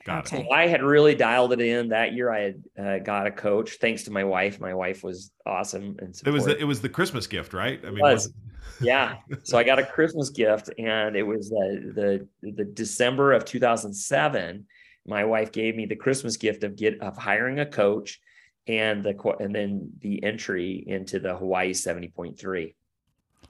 [0.08, 0.40] Got okay.
[0.40, 0.46] it.
[0.46, 2.32] So I had really dialed it in that year.
[2.32, 4.58] I had uh, got a coach thanks to my wife.
[4.58, 7.78] My wife was awesome and it was the, it was the Christmas gift, right?
[7.86, 8.32] I mean, was.
[8.80, 9.18] yeah.
[9.44, 14.66] So I got a Christmas gift, and it was the the the December of 2007.
[15.06, 18.22] My wife gave me the Christmas gift of get of hiring a coach,
[18.66, 22.74] and the and then the entry into the Hawaii 70.3.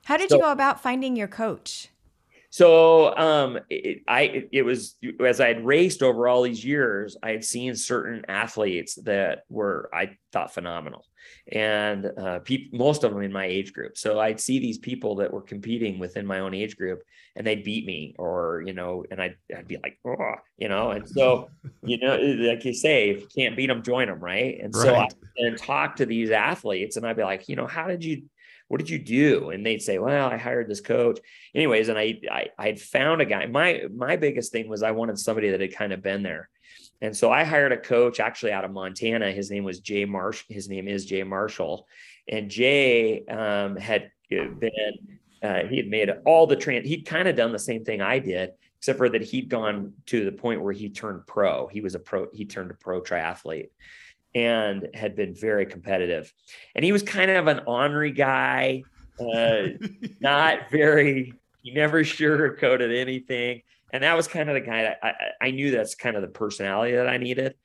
[0.05, 1.89] How did so, you go about finding your coach?
[2.57, 7.29] So um, it, I it was as I had raced over all these years, I
[7.29, 11.05] had seen certain athletes that were I thought phenomenal,
[11.51, 13.95] and uh, pe- most of them in my age group.
[13.95, 17.03] So I'd see these people that were competing within my own age group,
[17.35, 20.15] and they'd beat me, or you know, and I'd I'd be like, oh,
[20.57, 21.51] you know, and so
[21.83, 24.59] you know, like you say, if you can't beat them, join them, right?
[24.59, 24.83] And right.
[24.83, 28.03] so I and talk to these athletes, and I'd be like, you know, how did
[28.03, 28.23] you
[28.67, 29.49] what did you do?
[29.49, 31.19] And they'd say, well, I hired this coach.
[31.55, 33.45] Anyways, and I, I, I had found a guy.
[33.45, 36.49] My, my biggest thing was I wanted somebody that had kind of been there.
[37.01, 39.31] And so I hired a coach actually out of Montana.
[39.31, 40.43] His name was Jay Marsh.
[40.49, 41.87] His name is Jay Marshall.
[42.27, 47.35] And Jay um, had been, uh, he had made all the trans, he'd kind of
[47.35, 50.73] done the same thing I did, except for that he'd gone to the point where
[50.73, 51.67] he turned pro.
[51.67, 53.69] He was a pro, he turned a pro triathlete
[54.37, 56.31] and had been very competitive.
[56.75, 58.83] And he was kind of an ornery guy,
[59.19, 59.69] uh,
[60.19, 63.63] not very, he never sugarcoated anything.
[63.91, 65.13] And that was kind of the guy that I,
[65.47, 67.55] I knew that's kind of the personality that I needed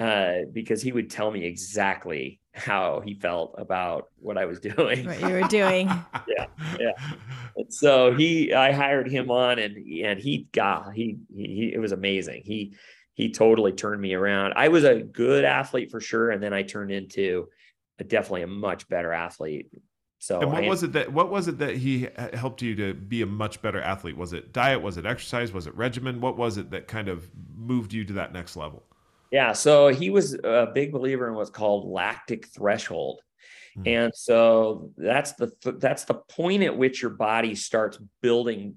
[0.00, 5.04] uh, because he would tell me exactly how he felt about what I was doing.
[5.04, 5.88] What you were doing.
[6.26, 6.46] yeah.
[6.80, 6.92] Yeah.
[7.54, 11.92] And so he, I hired him on and, and he got, he, he, it was
[11.92, 12.44] amazing.
[12.46, 12.72] He,
[13.14, 14.54] he totally turned me around.
[14.56, 17.48] I was a good athlete for sure, and then I turned into
[17.98, 19.70] a, definitely a much better athlete.
[20.18, 23.22] So, and what was it that what was it that he helped you to be
[23.22, 24.16] a much better athlete?
[24.16, 24.80] Was it diet?
[24.80, 25.52] Was it exercise?
[25.52, 26.20] Was it regimen?
[26.20, 28.82] What was it that kind of moved you to that next level?
[29.30, 33.20] Yeah, so he was a big believer in what's called lactic threshold.
[33.76, 33.88] Mm-hmm.
[33.88, 38.76] And so that's the that's the point at which your body starts building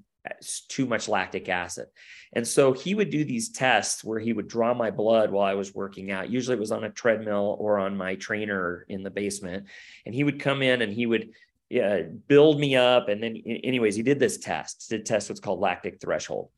[0.67, 1.87] too much lactic acid.
[2.33, 5.53] And so he would do these tests where he would draw my blood while I
[5.53, 6.29] was working out.
[6.29, 9.67] Usually it was on a treadmill or on my trainer in the basement.
[10.05, 11.31] And he would come in and he would
[11.69, 13.09] yeah, build me up.
[13.09, 16.49] And then, anyways, he did this test, to test what's called lactic threshold.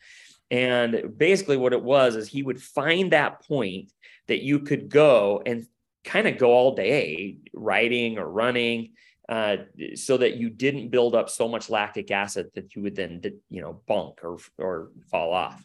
[0.52, 3.92] And basically, what it was is he would find that point
[4.28, 5.66] that you could go and
[6.04, 8.92] kind of go all day riding or running
[9.30, 9.58] uh,
[9.94, 13.62] so that you didn't build up so much lactic acid that you would then, you
[13.62, 15.64] know, bonk or or fall off.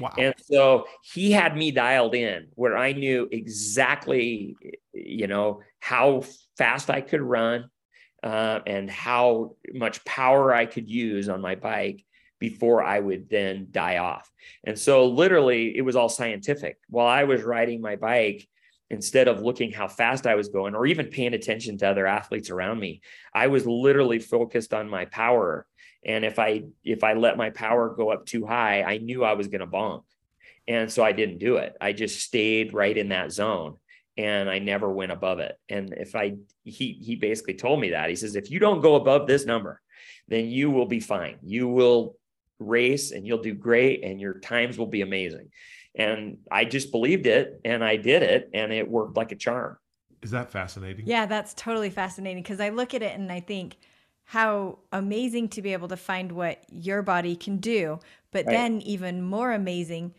[0.00, 0.12] Wow.
[0.18, 4.56] And so he had me dialed in where I knew exactly,
[4.92, 6.24] you know, how
[6.58, 7.70] fast I could run
[8.24, 12.04] uh, and how much power I could use on my bike
[12.40, 14.28] before I would then die off.
[14.64, 16.78] And so literally it was all scientific.
[16.88, 18.48] While I was riding my bike,
[18.94, 22.48] instead of looking how fast I was going or even paying attention to other athletes
[22.48, 23.02] around me,
[23.34, 25.66] I was literally focused on my power.
[26.06, 29.34] And if I if I let my power go up too high, I knew I
[29.34, 30.04] was going to bonk.
[30.66, 31.76] And so I didn't do it.
[31.80, 33.76] I just stayed right in that zone
[34.16, 35.58] and I never went above it.
[35.68, 38.08] And if I he he basically told me that.
[38.08, 39.80] He says if you don't go above this number,
[40.28, 41.38] then you will be fine.
[41.42, 42.16] You will
[42.60, 45.50] race and you'll do great and your times will be amazing.
[45.94, 49.78] And I just believed it and I did it and it worked like a charm.
[50.22, 51.06] Is that fascinating?
[51.06, 53.76] Yeah, that's totally fascinating because I look at it and I think
[54.24, 58.00] how amazing to be able to find what your body can do,
[58.32, 58.52] but right.
[58.52, 60.14] then even more amazing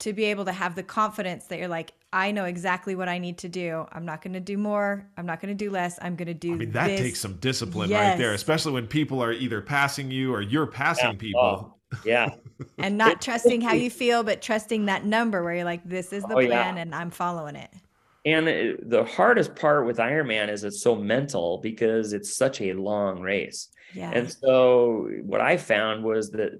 [0.00, 3.18] to be able to have the confidence that you're like, I know exactly what I
[3.18, 3.86] need to do.
[3.92, 5.06] I'm not going to do more.
[5.16, 5.98] I'm not going to do less.
[6.02, 6.54] I'm going to do.
[6.54, 7.00] I mean, that this.
[7.00, 8.10] takes some discipline yes.
[8.10, 11.16] right there, especially when people are either passing you or you're passing yeah.
[11.16, 11.40] people.
[11.40, 11.74] Oh,
[12.04, 12.30] yeah.
[12.78, 16.22] and not trusting how you feel, but trusting that number where you're like, this is
[16.24, 16.82] the oh, plan yeah.
[16.82, 17.70] and I'm following it.
[18.24, 23.20] And the hardest part with Ironman is it's so mental because it's such a long
[23.20, 23.68] race.
[23.94, 24.10] Yeah.
[24.12, 26.52] And so what I found was that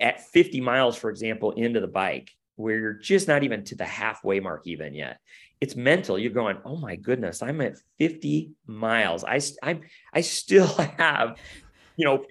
[0.00, 3.84] at 50 miles, for example, into the bike, where you're just not even to the
[3.84, 5.18] halfway mark even yet,
[5.60, 6.18] it's mental.
[6.18, 9.24] You're going, oh my goodness, I'm at 50 miles.
[9.24, 10.66] I I'm I still
[10.98, 11.38] have,
[11.96, 12.24] you know,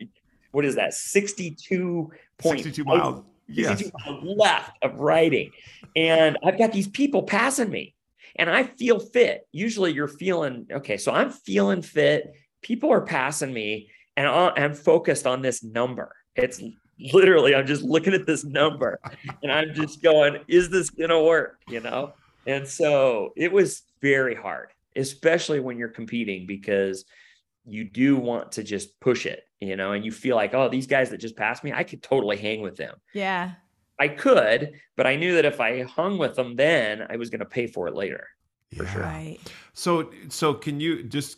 [0.51, 0.93] what is that?
[0.93, 2.11] 62
[2.41, 3.83] 62 miles, yes.
[4.05, 5.51] miles left of riding.
[5.95, 7.95] And i've got these people passing me
[8.35, 9.47] and i feel fit.
[9.51, 12.33] Usually you're feeling okay so i'm feeling fit.
[12.61, 16.15] People are passing me and i'm focused on this number.
[16.35, 16.61] It's
[17.13, 18.99] literally i'm just looking at this number
[19.41, 21.59] and i'm just going is this gonna work?
[21.67, 22.13] You know?
[22.47, 27.05] And so it was very hard especially when you're competing because
[27.65, 30.87] you do want to just push it, you know, and you feel like, oh, these
[30.87, 32.95] guys that just passed me, I could totally hang with them.
[33.13, 33.51] Yeah.
[33.99, 37.39] I could, but I knew that if I hung with them then, I was going
[37.39, 38.27] to pay for it later.
[38.75, 38.91] For yeah.
[38.91, 39.03] sure.
[39.03, 39.37] Right.
[39.73, 41.37] So, so can you just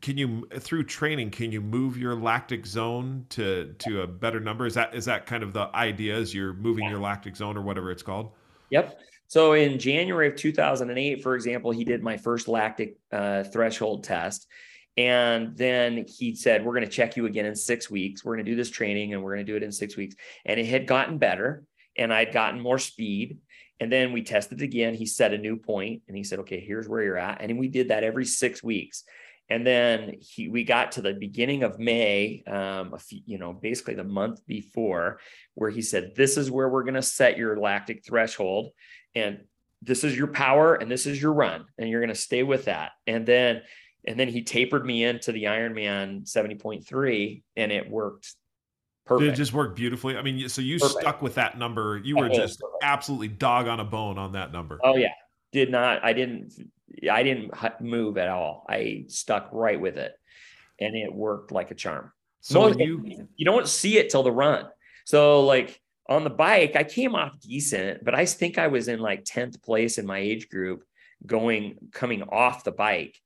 [0.00, 4.66] can you through training can you move your lactic zone to to a better number?
[4.66, 6.16] Is that is that kind of the idea?
[6.16, 6.90] Is you're moving yeah.
[6.90, 8.32] your lactic zone or whatever it's called?
[8.70, 8.98] Yep.
[9.28, 14.46] So in January of 2008, for example, he did my first lactic uh, threshold test
[14.96, 18.24] and then he said, We're going to check you again in six weeks.
[18.24, 20.14] We're going to do this training and we're going to do it in six weeks.
[20.44, 21.64] And it had gotten better
[21.96, 23.38] and I'd gotten more speed.
[23.80, 24.94] And then we tested again.
[24.94, 27.40] He set a new point and he said, Okay, here's where you're at.
[27.40, 29.04] And we did that every six weeks.
[29.50, 33.94] And then he, we got to the beginning of May, um, few, you know, basically
[33.94, 35.18] the month before,
[35.54, 38.70] where he said, This is where we're going to set your lactic threshold.
[39.16, 39.40] And
[39.82, 41.66] this is your power and this is your run.
[41.78, 42.92] And you're going to stay with that.
[43.06, 43.62] And then
[44.06, 48.34] and then he tapered me into the Ironman 70.3 and it worked
[49.06, 49.24] perfect.
[49.24, 50.16] Did it just worked beautifully?
[50.16, 51.00] I mean, so you perfect.
[51.00, 51.98] stuck with that number.
[51.98, 54.78] You were just absolutely dog on a bone on that number.
[54.82, 55.12] Oh yeah.
[55.52, 56.52] Did not, I didn't,
[57.10, 58.64] I didn't move at all.
[58.68, 60.12] I stuck right with it
[60.80, 62.12] and it worked like a charm.
[62.40, 64.66] So you, you don't see it till the run.
[65.06, 69.00] So like on the bike, I came off decent, but I think I was in
[69.00, 70.84] like 10th place in my age group
[71.24, 73.18] going, coming off the bike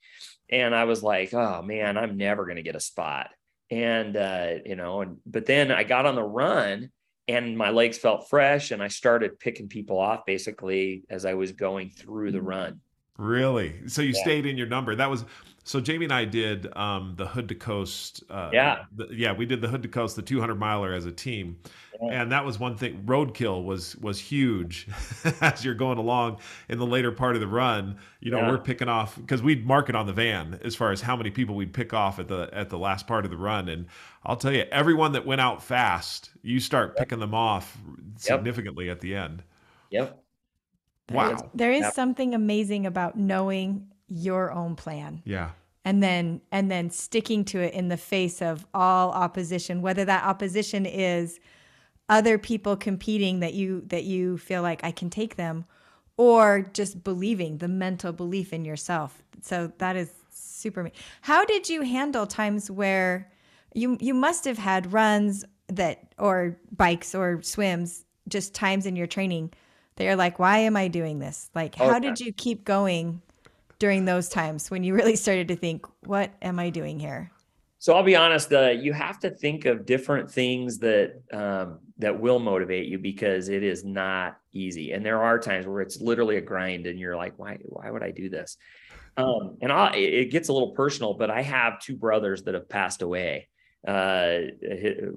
[0.50, 3.30] and I was like, oh man, I'm never going to get a spot.
[3.70, 6.90] And, uh, you know, and, but then I got on the run
[7.26, 11.52] and my legs felt fresh and I started picking people off basically as I was
[11.52, 12.80] going through the run.
[13.18, 13.88] Really?
[13.88, 14.22] So you yeah.
[14.22, 14.94] stayed in your number.
[14.94, 15.24] That was
[15.64, 18.22] so Jamie and I did um, the Hood to Coast.
[18.30, 21.12] Uh, yeah, the, yeah, we did the Hood to Coast, the 200 miler as a
[21.12, 21.58] team.
[22.00, 23.02] And that was one thing.
[23.04, 24.86] Roadkill was was huge
[25.40, 27.98] as you're going along in the later part of the run.
[28.20, 28.50] You know, yeah.
[28.50, 31.30] we're picking off because we'd mark it on the van as far as how many
[31.30, 33.86] people we'd pick off at the at the last part of the run, and
[34.24, 36.98] I'll tell you, everyone that went out fast, you start yep.
[36.98, 37.76] picking them off
[38.16, 38.96] significantly yep.
[38.96, 39.42] at the end.
[39.90, 40.22] Yep.
[41.10, 41.50] Wow.
[41.54, 45.22] There is, something amazing about knowing your own plan.
[45.24, 45.50] Yeah.
[45.84, 50.24] And then and then sticking to it in the face of all opposition, whether that
[50.24, 51.40] opposition is
[52.08, 55.64] other people competing that you that you feel like I can take them
[56.16, 59.22] or just believing the mental belief in yourself.
[59.42, 60.90] So that is super
[61.22, 63.30] How did you handle times where
[63.74, 69.06] you you must have had runs that or bikes or swims just times in your
[69.06, 69.52] training
[69.96, 71.50] that you're like, why am I doing this?
[71.54, 73.20] Like, how did you keep going
[73.78, 77.30] during those times when you really started to think, what am I doing here?
[77.80, 82.20] So I'll be honest, uh, you have to think of different things that um, that
[82.20, 84.92] will motivate you because it is not easy.
[84.92, 88.02] And there are times where it's literally a grind, and you're like, why why would
[88.02, 88.56] I do this?
[89.16, 92.68] Um, and I, it gets a little personal, but I have two brothers that have
[92.68, 93.48] passed away.
[93.86, 94.38] Uh,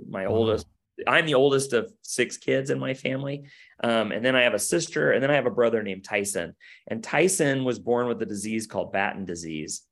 [0.09, 0.65] my oldest,
[1.05, 3.43] I'm the oldest of six kids in my family.
[3.83, 6.55] Um, and then I have a sister, and then I have a brother named Tyson.
[6.87, 9.83] And Tyson was born with a disease called Batten disease.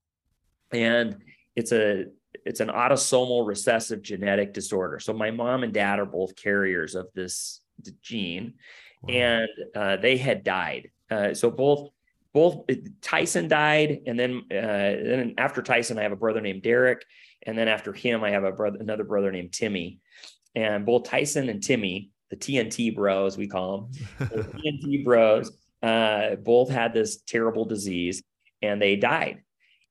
[0.72, 1.18] And
[1.56, 2.06] it's a
[2.46, 5.00] it's an autosomal recessive genetic disorder.
[5.00, 7.62] So my mom and dad are both carriers of this
[8.02, 8.56] gene,
[9.02, 9.14] wow.
[9.14, 10.92] and uh, they had died.
[11.10, 11.90] Uh, so both
[12.34, 12.66] both
[13.02, 14.56] Tyson died, and then uh,
[15.04, 17.04] then after Tyson, I have a brother named Derek,
[17.44, 20.00] and then after him, I have a brother another brother named Timmy,
[20.56, 26.36] and both Tyson and Timmy, the TNT Bros, we call them, the TNT Bros, uh,
[26.36, 28.22] both had this terrible disease,
[28.62, 29.42] and they died.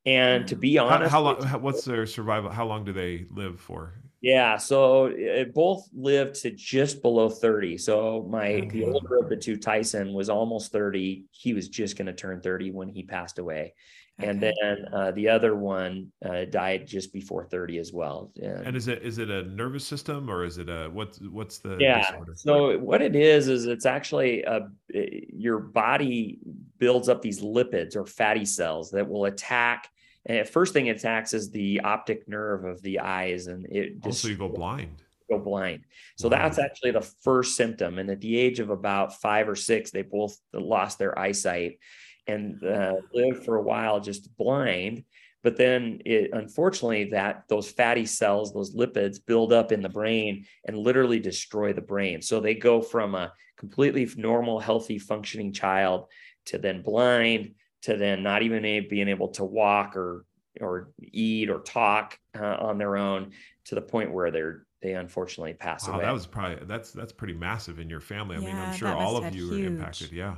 [0.08, 1.42] And to be honest, how, how long?
[1.42, 2.50] How, what's their survival?
[2.50, 3.94] How long do they live for?
[4.20, 7.78] Yeah, so it both lived to just below 30.
[7.78, 11.26] So my the older of the two, Tyson, was almost 30.
[11.30, 13.74] He was just going to turn 30 when he passed away.
[14.20, 14.54] And then
[14.92, 18.32] uh, the other one uh, died just before 30 as well.
[18.42, 21.58] And, and, is it is it a nervous system or is it a what's what's
[21.58, 22.10] the yeah?
[22.10, 22.32] Disorder?
[22.34, 26.40] So what it is is it's actually a, your body
[26.78, 29.88] builds up these lipids or fatty cells that will attack
[30.28, 34.24] and first thing it attacks is the optic nerve of the eyes, and it just
[34.24, 35.02] also you go blind.
[35.30, 35.84] Go blind.
[36.16, 36.36] So wow.
[36.36, 37.98] that's actually the first symptom.
[37.98, 41.78] And at the age of about five or six, they both lost their eyesight
[42.26, 45.04] and uh, lived for a while just blind.
[45.42, 50.44] But then, it, unfortunately, that those fatty cells, those lipids, build up in the brain
[50.66, 52.20] and literally destroy the brain.
[52.22, 56.06] So they go from a completely normal, healthy, functioning child
[56.46, 60.24] to then blind to then not even being able to walk or
[60.60, 63.30] or eat or talk uh, on their own
[63.64, 66.04] to the point where they're they unfortunately pass wow, away.
[66.04, 68.36] That was probably that's that's pretty massive in your family.
[68.36, 69.62] I yeah, mean, I'm sure all of you huge.
[69.62, 70.12] were impacted.
[70.12, 70.36] Yeah.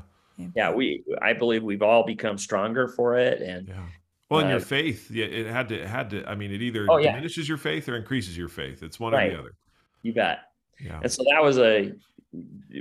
[0.57, 3.87] Yeah, we I believe we've all become stronger for it, and yeah.
[4.31, 6.25] Well, in uh, your faith, yeah, it had to it had to.
[6.27, 7.13] I mean, it either oh, yeah.
[7.13, 8.83] diminishes your faith or increases your faith.
[8.83, 9.29] It's one right.
[9.29, 9.55] or the other.
[10.03, 10.39] You bet.
[10.81, 11.01] Yeah.
[11.03, 11.93] And so that was a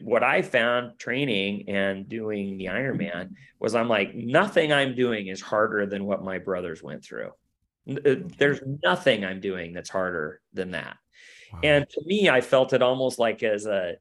[0.03, 5.41] what I found training and doing the Ironman was I'm like, nothing I'm doing is
[5.41, 7.31] harder than what my brothers went through.
[7.89, 10.97] Uh, there's nothing I'm doing that's harder than that.
[11.51, 11.59] Wow.
[11.63, 13.95] And to me, I felt it almost like as a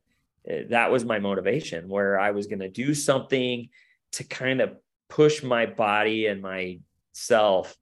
[0.49, 3.69] uh, that was my motivation where I was going to do something
[4.13, 4.77] to kind of
[5.09, 7.77] push my body and myself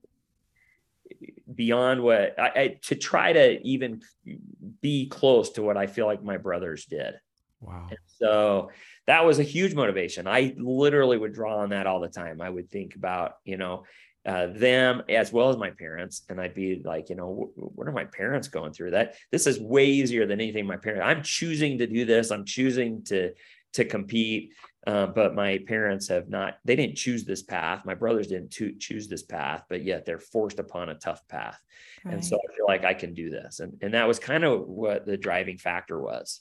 [1.53, 4.03] beyond what I, I to try to even
[4.81, 7.15] be close to what I feel like my brothers did.
[7.61, 7.87] Wow.
[7.89, 8.71] And so
[9.07, 10.27] that was a huge motivation.
[10.27, 12.41] I literally would draw on that all the time.
[12.41, 13.85] I would think about, you know,
[14.27, 16.23] uh, them as well as my parents.
[16.29, 18.91] And I'd be like, you know, what are my parents going through?
[18.91, 21.05] That this is way easier than anything my parents.
[21.05, 22.31] I'm choosing to do this.
[22.31, 23.33] I'm choosing to
[23.75, 24.53] to compete.
[24.87, 26.59] Uh, but my parents have not.
[26.65, 27.85] They didn't choose this path.
[27.85, 31.61] My brothers didn't to, choose this path, but yet they're forced upon a tough path.
[32.05, 32.15] Right.
[32.15, 33.61] And so I feel like I can do this.
[33.61, 36.41] And and that was kind of what the driving factor was.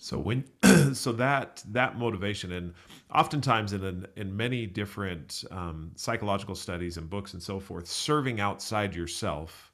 [0.00, 0.44] So when
[0.94, 2.74] so that that motivation and
[3.12, 8.40] oftentimes in an, in many different um, psychological studies and books and so forth, serving
[8.40, 9.72] outside yourself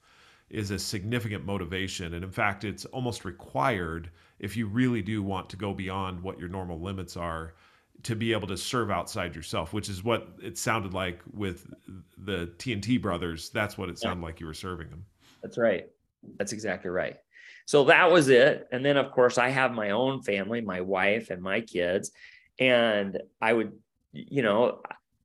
[0.51, 5.49] is a significant motivation, and in fact, it's almost required if you really do want
[5.51, 7.55] to go beyond what your normal limits are
[8.03, 11.73] to be able to serve outside yourself, which is what it sounded like with
[12.19, 13.49] the TNT brothers.
[13.51, 14.27] That's what it sounded yeah.
[14.27, 15.07] like you were serving them.
[15.43, 15.89] That's right.
[16.39, 17.19] That's exactly right.
[17.67, 18.67] So that was it.
[18.73, 22.11] And then, of course, I have my own family, my wife and my kids.
[22.59, 23.73] And I would,
[24.13, 24.83] you know,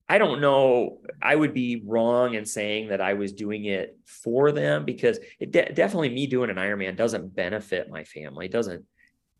[0.07, 0.99] I don't know.
[1.21, 5.51] I would be wrong in saying that I was doing it for them because it
[5.51, 8.47] de- definitely me doing an Ironman doesn't benefit my family.
[8.47, 8.85] Doesn't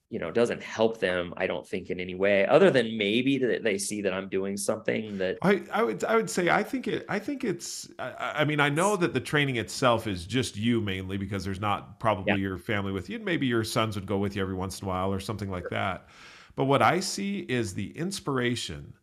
[0.10, 3.64] you know doesn't help them i don't think in any way other than maybe that
[3.64, 6.88] they see that i'm doing something that i i would i would say i think
[6.88, 10.57] it i think it's i, I mean i know that the training itself is just
[10.57, 12.39] you mainly because there's not probably yeah.
[12.39, 14.89] your family with you maybe your sons would go with you every once in a
[14.89, 16.07] while or something like that
[16.55, 18.93] but what i see is the inspiration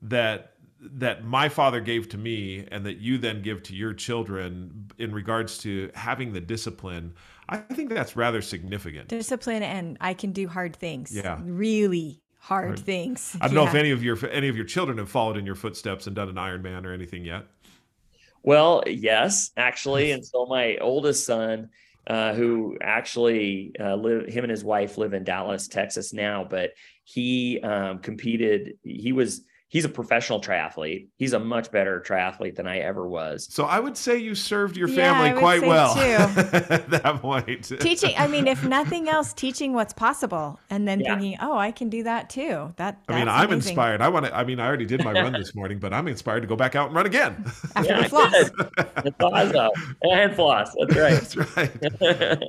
[0.00, 4.90] that that my father gave to me and that you then give to your children
[4.98, 7.14] in regards to having the discipline
[7.48, 9.08] I think that's rather significant.
[9.08, 11.14] Discipline and I can do hard things.
[11.14, 11.38] Yeah.
[11.42, 12.78] Really hard, hard.
[12.80, 13.36] things.
[13.40, 13.64] I don't yeah.
[13.64, 16.14] know if any of your any of your children have followed in your footsteps and
[16.14, 17.46] done an Ironman or anything yet.
[18.42, 21.70] Well, yes, actually, and so my oldest son,
[22.06, 26.72] uh, who actually uh, live, him and his wife live in Dallas, Texas now, but
[27.04, 28.78] he um, competed.
[28.82, 29.42] He was
[29.74, 31.08] he's a professional triathlete.
[31.16, 33.52] He's a much better triathlete than I ever was.
[33.52, 36.00] So I would say you served your Yeah, family would quite well too.
[36.70, 37.64] at that point.
[37.80, 41.16] teaching i mean if nothing else teaching what's possible and then Yeah.
[41.18, 43.70] thinking oh i can do that too that I mean, I'm amazing.
[43.70, 44.00] inspired.
[44.00, 44.36] I want to.
[44.36, 46.76] I mean, I already did my run this morning, but I'm inspired to go back
[46.76, 47.44] out and run again.
[47.74, 48.70] after Yeah, the floss good.
[49.02, 49.70] That's awesome.
[50.02, 50.70] And floss.
[50.78, 50.96] That's
[51.56, 51.78] right.
[51.80, 52.42] That's right.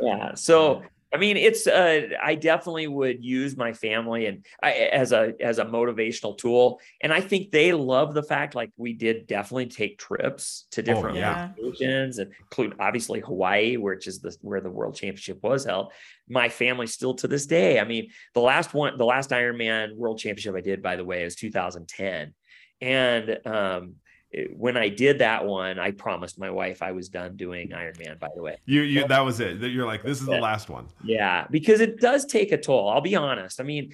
[0.00, 0.34] yeah.
[0.34, 0.82] So
[1.14, 5.58] I mean, it's uh, I definitely would use my family and I, as a as
[5.58, 9.98] a motivational tool, and I think they love the fact like we did definitely take
[9.98, 11.50] trips to different Oh, yeah.
[11.58, 15.92] locations, and include obviously Hawaii, which is the where the World Championship was held.
[16.28, 17.78] My family still to this day.
[17.78, 21.24] I mean, the last one, the last Ironman World Championship I did, by the way,
[21.24, 22.32] is 2010,
[22.80, 23.96] and um,
[24.32, 27.94] it- when I did that one, I promised my wife I was done doing Iron
[27.98, 28.16] Man.
[28.18, 28.56] By the way.
[28.64, 29.06] You, you.
[29.06, 29.60] That was it.
[29.60, 30.88] That You're like, this is the last one.
[31.04, 32.88] Yeah, because it does take a toll.
[32.88, 33.60] I'll be honest.
[33.60, 33.92] I mean,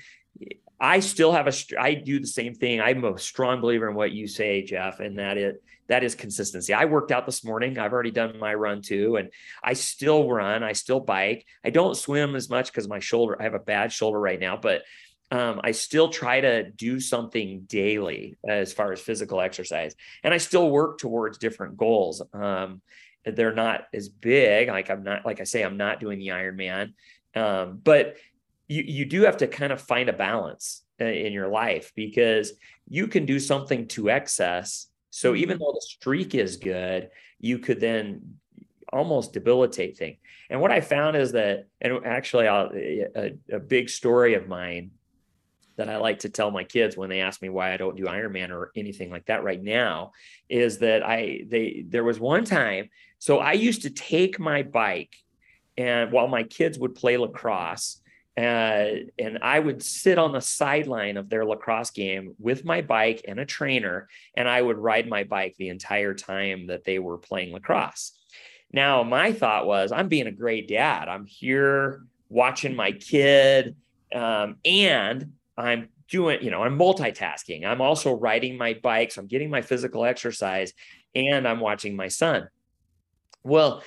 [0.80, 1.52] I still have a.
[1.80, 2.80] I do the same thing.
[2.80, 6.72] I'm a strong believer in what you say, Jeff, and that it that is consistency.
[6.72, 7.78] I worked out this morning.
[7.78, 9.30] I've already done my run too, and
[9.62, 10.62] I still run.
[10.62, 11.46] I still bike.
[11.64, 13.36] I don't swim as much because my shoulder.
[13.40, 14.82] I have a bad shoulder right now, but
[15.30, 20.38] um, I still try to do something daily as far as physical exercise, and I
[20.38, 22.22] still work towards different goals.
[22.32, 22.80] Um,
[23.24, 24.68] they're not as big.
[24.68, 26.94] Like I'm not, like I say, I'm not doing the Ironman,
[27.34, 28.16] um, but
[28.68, 32.52] you you do have to kind of find a balance uh, in your life because
[32.88, 34.86] you can do something to excess.
[35.10, 38.38] So even though the streak is good, you could then
[38.92, 40.16] almost debilitate thing.
[40.50, 44.92] And what I found is that, and actually, I'll, a, a big story of mine
[45.78, 48.04] that I like to tell my kids when they ask me why I don't do
[48.04, 50.12] Ironman or anything like that right now
[50.48, 55.16] is that I they there was one time so I used to take my bike
[55.76, 58.02] and while my kids would play lacrosse
[58.36, 63.24] uh, and I would sit on the sideline of their lacrosse game with my bike
[63.26, 67.18] and a trainer and I would ride my bike the entire time that they were
[67.18, 68.12] playing lacrosse.
[68.72, 71.08] Now my thought was I'm being a great dad.
[71.08, 73.76] I'm here watching my kid
[74.14, 77.66] um, and I'm doing, you know, I'm multitasking.
[77.66, 79.12] I'm also riding my bike.
[79.12, 80.72] So I'm getting my physical exercise
[81.14, 82.48] and I'm watching my son.
[83.42, 83.82] Well,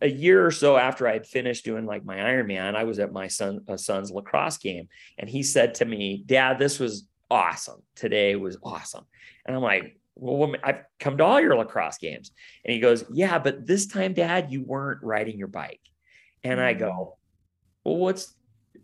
[0.00, 3.12] a year or so after I had finished doing like my Ironman, I was at
[3.12, 4.88] my son uh, son's lacrosse game,
[5.18, 7.82] and he said to me, "Dad, this was awesome.
[7.96, 9.04] Today was awesome."
[9.44, 12.30] And I'm like, "Well, I've come to all your lacrosse games,"
[12.64, 15.80] and he goes, "Yeah, but this time, Dad, you weren't riding your bike."
[16.44, 17.18] And I go,
[17.82, 18.34] "Well, what's?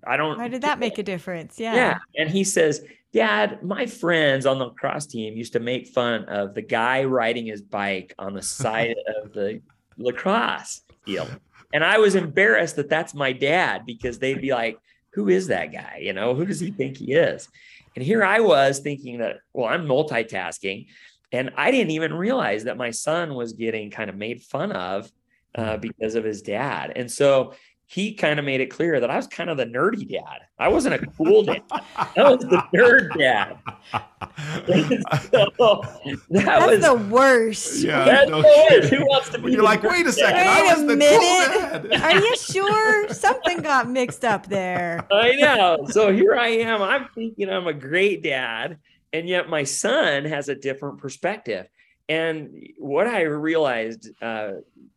[0.07, 0.39] I don't.
[0.39, 1.99] why did that make a difference yeah Yeah.
[2.17, 6.55] And he says, Dad, my friends on the lacrosse team used to make fun of
[6.55, 9.61] the guy riding his bike on the side of the
[9.97, 11.31] lacrosse field.
[11.73, 14.79] And I was embarrassed that that's my dad because they'd be like,
[15.15, 16.01] Who is that guy?
[16.03, 17.49] You know, who does he think he is?
[17.95, 20.87] And here I was thinking that, well, I'm multitasking.
[21.33, 25.11] And I didn't even realize that my son was getting kind of made fun of
[25.55, 26.93] uh, because of his dad.
[26.97, 27.55] And so
[27.87, 30.41] he kind of made it clear that I was kind of the nerdy dad.
[30.59, 31.63] I wasn't a cool dad.
[31.71, 33.59] I was the nerd dad.
[35.31, 35.83] so
[36.31, 38.05] that that's was the worst Yeah.
[38.05, 38.89] that's no the worst.
[38.93, 41.21] Who wants to be You're like, wait a second, Wait I was a the minute.
[41.21, 42.03] cool dad.
[42.15, 45.87] are you sure something got mixed up there I know.
[45.91, 46.83] So here I am.
[46.83, 48.79] I'm thinking I'm a great dad,
[49.13, 51.67] and yet my son has a different perspective.
[52.09, 54.53] And what I realized uh,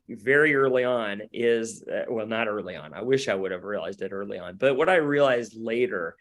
[0.09, 2.93] very early on is, uh, well, not early on.
[2.93, 4.57] I wish I would have realized it early on.
[4.57, 6.15] But what I realized later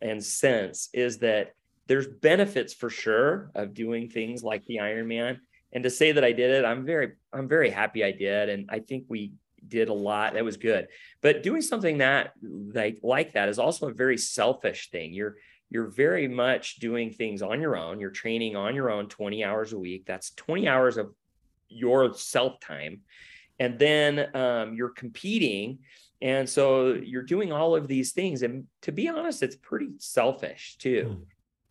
[0.00, 1.54] and since is that
[1.86, 5.38] there's benefits for sure of doing things like the Ironman.
[5.72, 8.48] And to say that I did it, I'm very, I'm very happy I did.
[8.48, 9.32] And I think we
[9.66, 10.34] did a lot.
[10.34, 10.88] That was good.
[11.20, 15.12] But doing something that like like that is also a very selfish thing.
[15.12, 15.36] You're
[15.70, 18.00] you're very much doing things on your own.
[18.00, 20.04] You're training on your own 20 hours a week.
[20.06, 21.14] That's 20 hours of
[21.68, 23.00] your self time.
[23.58, 25.80] And then um, you're competing.
[26.20, 28.42] And so you're doing all of these things.
[28.42, 31.16] And to be honest, it's pretty selfish too.
[31.16, 31.22] Hmm.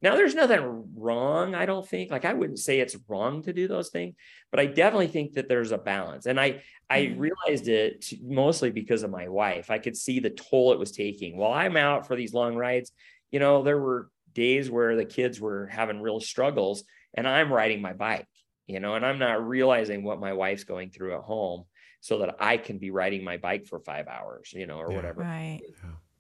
[0.01, 2.11] Now, there's nothing wrong, I don't think.
[2.11, 4.15] Like, I wouldn't say it's wrong to do those things,
[4.51, 6.25] but I definitely think that there's a balance.
[6.25, 7.19] And I, I Mhm.
[7.19, 9.71] realized it mostly because of my wife.
[9.71, 11.37] I could see the toll it was taking.
[11.37, 12.91] While I'm out for these long rides,
[13.33, 17.81] you know, there were days where the kids were having real struggles and I'm riding
[17.81, 18.27] my bike,
[18.67, 21.65] you know, and I'm not realizing what my wife's going through at home
[22.01, 24.95] so that I can be riding my bike for five hours, you know, or Yeah.
[24.95, 25.23] whatever.
[25.23, 25.61] right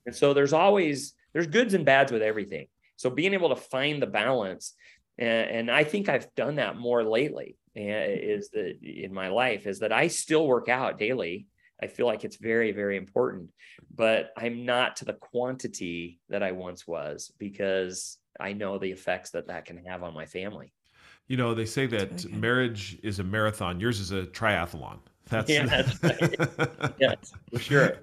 [0.05, 2.67] And so there's always there's goods and bads with everything.
[2.97, 4.73] So being able to find the balance,
[5.17, 7.57] and, and I think I've done that more lately.
[7.75, 8.05] eh,
[8.35, 11.47] Is that in my life is that I still work out daily.
[11.83, 13.49] I feel like it's very very important,
[13.93, 19.31] but I'm not to the quantity that I once was because I know the effects
[19.31, 20.73] that that can have on my family.
[21.27, 23.79] You know, they say that marriage is a marathon.
[23.79, 24.99] Yours is a triathlon.
[25.29, 26.93] That's yeah, that's right.
[26.99, 27.97] yes, for sure.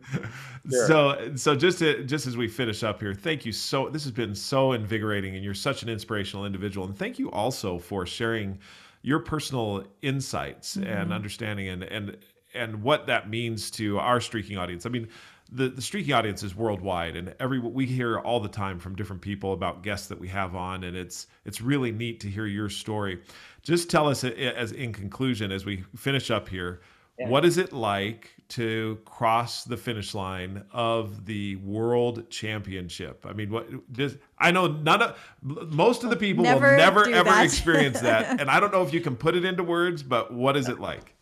[0.71, 0.87] sure.
[0.87, 3.91] So, so just to, just as we finish up here, thank you so.
[3.91, 6.87] This has been so invigorating, and you're such an inspirational individual.
[6.87, 8.59] And thank you also for sharing
[9.03, 10.89] your personal insights mm-hmm.
[10.89, 12.17] and understanding, and and
[12.55, 14.87] and what that means to our streaking audience.
[14.87, 15.09] I mean,
[15.53, 19.21] the, the streaking audience is worldwide and every we hear all the time from different
[19.21, 22.69] people about guests that we have on and it's it's really neat to hear your
[22.69, 23.21] story
[23.63, 26.81] just tell us as in conclusion as we finish up here
[27.19, 27.29] yeah.
[27.29, 33.51] what is it like to cross the finish line of the world championship i mean
[33.51, 37.45] what just i know none of most of the people never will never ever that.
[37.45, 40.57] experience that and i don't know if you can put it into words but what
[40.57, 41.15] is it like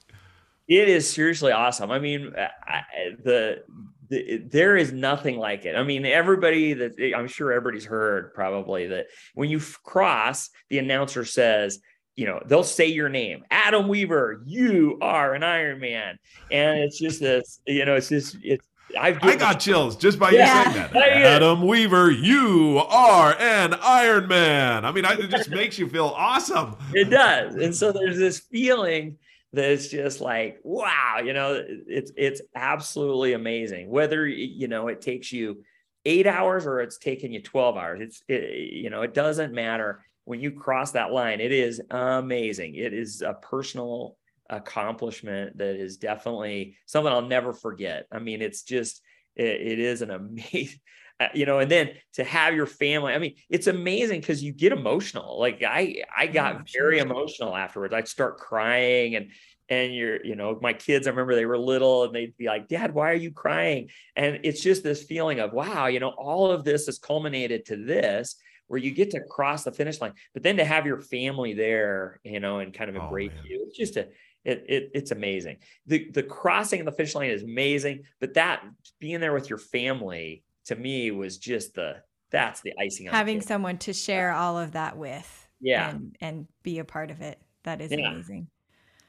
[0.68, 1.90] it is seriously awesome.
[1.90, 2.82] I mean, I,
[3.24, 3.62] the
[4.10, 5.76] there is nothing like it.
[5.76, 11.24] I mean, everybody that I'm sure everybody's heard probably that when you cross, the announcer
[11.24, 11.80] says,
[12.16, 16.18] you know, they'll say your name, Adam Weaver, you are an Iron Man.
[16.50, 18.66] And it's just this, you know, it's just, it's,
[18.98, 20.66] I've I got chills just by yeah.
[20.66, 20.96] you saying that.
[21.12, 24.86] Adam Weaver, you are an Iron Man.
[24.86, 26.76] I mean, I, it just makes you feel awesome.
[26.94, 27.54] It does.
[27.56, 29.18] And so there's this feeling
[29.52, 33.88] that's just like wow you know it's it's absolutely amazing.
[33.88, 35.62] Whether you know it takes you
[36.04, 40.04] eight hours or it's taking you 12 hours it's it, you know it doesn't matter.
[40.24, 42.74] When you cross that line it is amazing.
[42.74, 44.16] It is a personal
[44.50, 48.06] accomplishment that is definitely something i'll never forget.
[48.12, 49.00] I mean it's just
[49.36, 50.80] it, it is an amazing
[51.20, 54.52] Uh, you know and then to have your family i mean it's amazing because you
[54.52, 59.32] get emotional like i i got very emotional afterwards i'd start crying and
[59.68, 62.68] and you're you know my kids i remember they were little and they'd be like
[62.68, 63.88] dad why are you crying?
[64.14, 67.76] And it's just this feeling of wow you know all of this has culminated to
[67.76, 68.36] this
[68.68, 72.20] where you get to cross the finish line but then to have your family there
[72.22, 74.06] you know and kind of oh, embrace oh, you it's just a
[74.44, 75.56] it, it, it's amazing.
[75.86, 78.62] The the crossing of the finish line is amazing but that
[79.00, 81.96] being there with your family to me was just the
[82.30, 86.46] that's the icing on having someone to share all of that with yeah and, and
[86.62, 88.10] be a part of it that is yeah.
[88.10, 88.46] amazing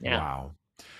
[0.01, 0.17] yeah.
[0.17, 0.51] wow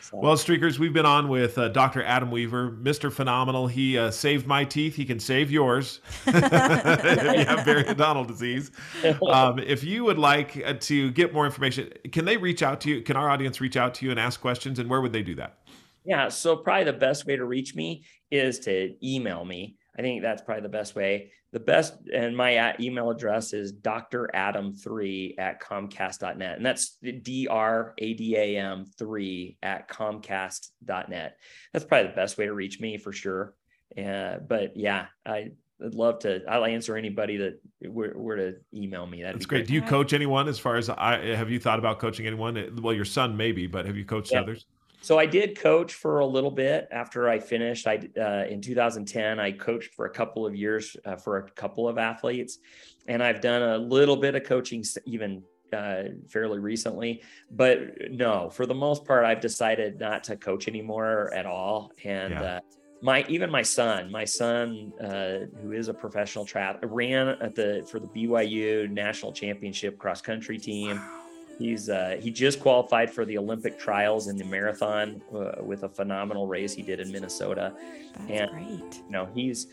[0.02, 0.18] so.
[0.18, 2.04] Well, Streakers, we've been on with uh, Dr.
[2.04, 3.12] Adam Weaver, Mr.
[3.12, 3.68] Phenomenal.
[3.68, 4.96] He uh, saved my teeth.
[4.96, 8.72] He can save yours if you have periodontal disease.
[9.30, 12.90] Um, if you would like uh, to get more information, can they reach out to
[12.90, 13.02] you?
[13.02, 14.80] Can our audience reach out to you and ask questions?
[14.80, 15.60] And where would they do that?
[16.04, 20.22] Yeah, so probably the best way to reach me is to email me I think
[20.22, 21.34] that's probably the best way.
[21.52, 26.56] The best, and my email address is dradam3 at comcast.net.
[26.56, 31.38] And that's D R A D A M 3 at comcast.net.
[31.74, 33.56] That's probably the best way to reach me for sure.
[33.98, 36.44] Uh, but yeah, I, would love to.
[36.48, 39.22] I'll answer anybody that were, were to email me.
[39.22, 39.60] That's great.
[39.60, 39.68] great.
[39.68, 40.48] Do you coach anyone?
[40.48, 42.80] As far as I have you thought about coaching anyone?
[42.82, 44.42] Well, your son maybe, but have you coached yeah.
[44.42, 44.66] others?
[45.02, 47.88] So I did coach for a little bit after I finished.
[47.88, 51.88] I uh, in 2010 I coached for a couple of years uh, for a couple
[51.88, 52.60] of athletes,
[53.08, 57.24] and I've done a little bit of coaching even uh, fairly recently.
[57.50, 61.92] But no, for the most part, I've decided not to coach anymore at all.
[62.04, 62.42] And yeah.
[62.42, 62.60] Uh,
[63.02, 67.88] my even my son, my son uh, who is a professional triathlete, ran at the
[67.90, 70.98] for the BYU national championship cross country team.
[70.98, 71.19] Wow
[71.60, 75.90] He's uh, he just qualified for the Olympic trials in the marathon uh, with a
[75.90, 77.74] phenomenal race he did in Minnesota.
[78.16, 78.96] That's and, great.
[79.06, 79.68] You know, he's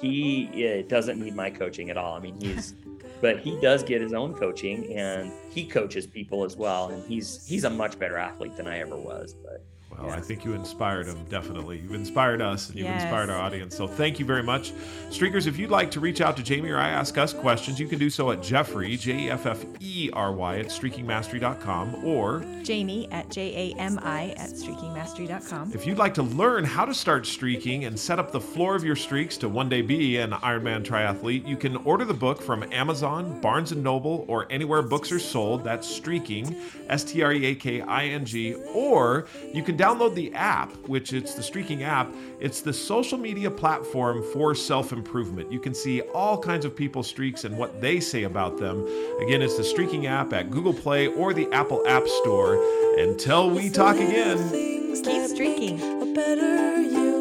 [0.00, 2.14] he uh, doesn't need my coaching at all.
[2.14, 2.74] I mean, he's
[3.20, 6.90] but he does get his own coaching and he coaches people as well.
[6.90, 9.34] And he's he's a much better athlete than I ever was.
[9.34, 9.64] But
[9.98, 10.18] well, yes.
[10.18, 11.78] I think you inspired them, definitely.
[11.78, 13.02] You've inspired us and you've yes.
[13.02, 13.76] inspired our audience.
[13.76, 14.72] So thank you very much.
[15.10, 17.86] Streakers, if you'd like to reach out to Jamie or I ask us questions, you
[17.86, 22.44] can do so at Jeffery, J E F F E R Y, at streakingmastery.com or
[22.62, 25.72] Jamie at J A M I at streakingmastery.com.
[25.74, 28.84] If you'd like to learn how to start streaking and set up the floor of
[28.84, 32.64] your streaks to one day be an Ironman triathlete, you can order the book from
[32.72, 35.64] Amazon, Barnes and Noble, or anywhere books are sold.
[35.64, 36.56] That's Streaking,
[36.88, 40.72] S T R E A K I N G, or you can download the app,
[40.86, 42.14] which it's the Streaking app.
[42.38, 45.50] It's the social media platform for self improvement.
[45.50, 48.86] You can see all kinds of people's streaks and what they say about them.
[49.20, 52.62] Again, it's the Streaking app at Google Play or the Apple App Store.
[52.98, 54.38] Until we talk again,
[55.02, 57.11] keep streaking.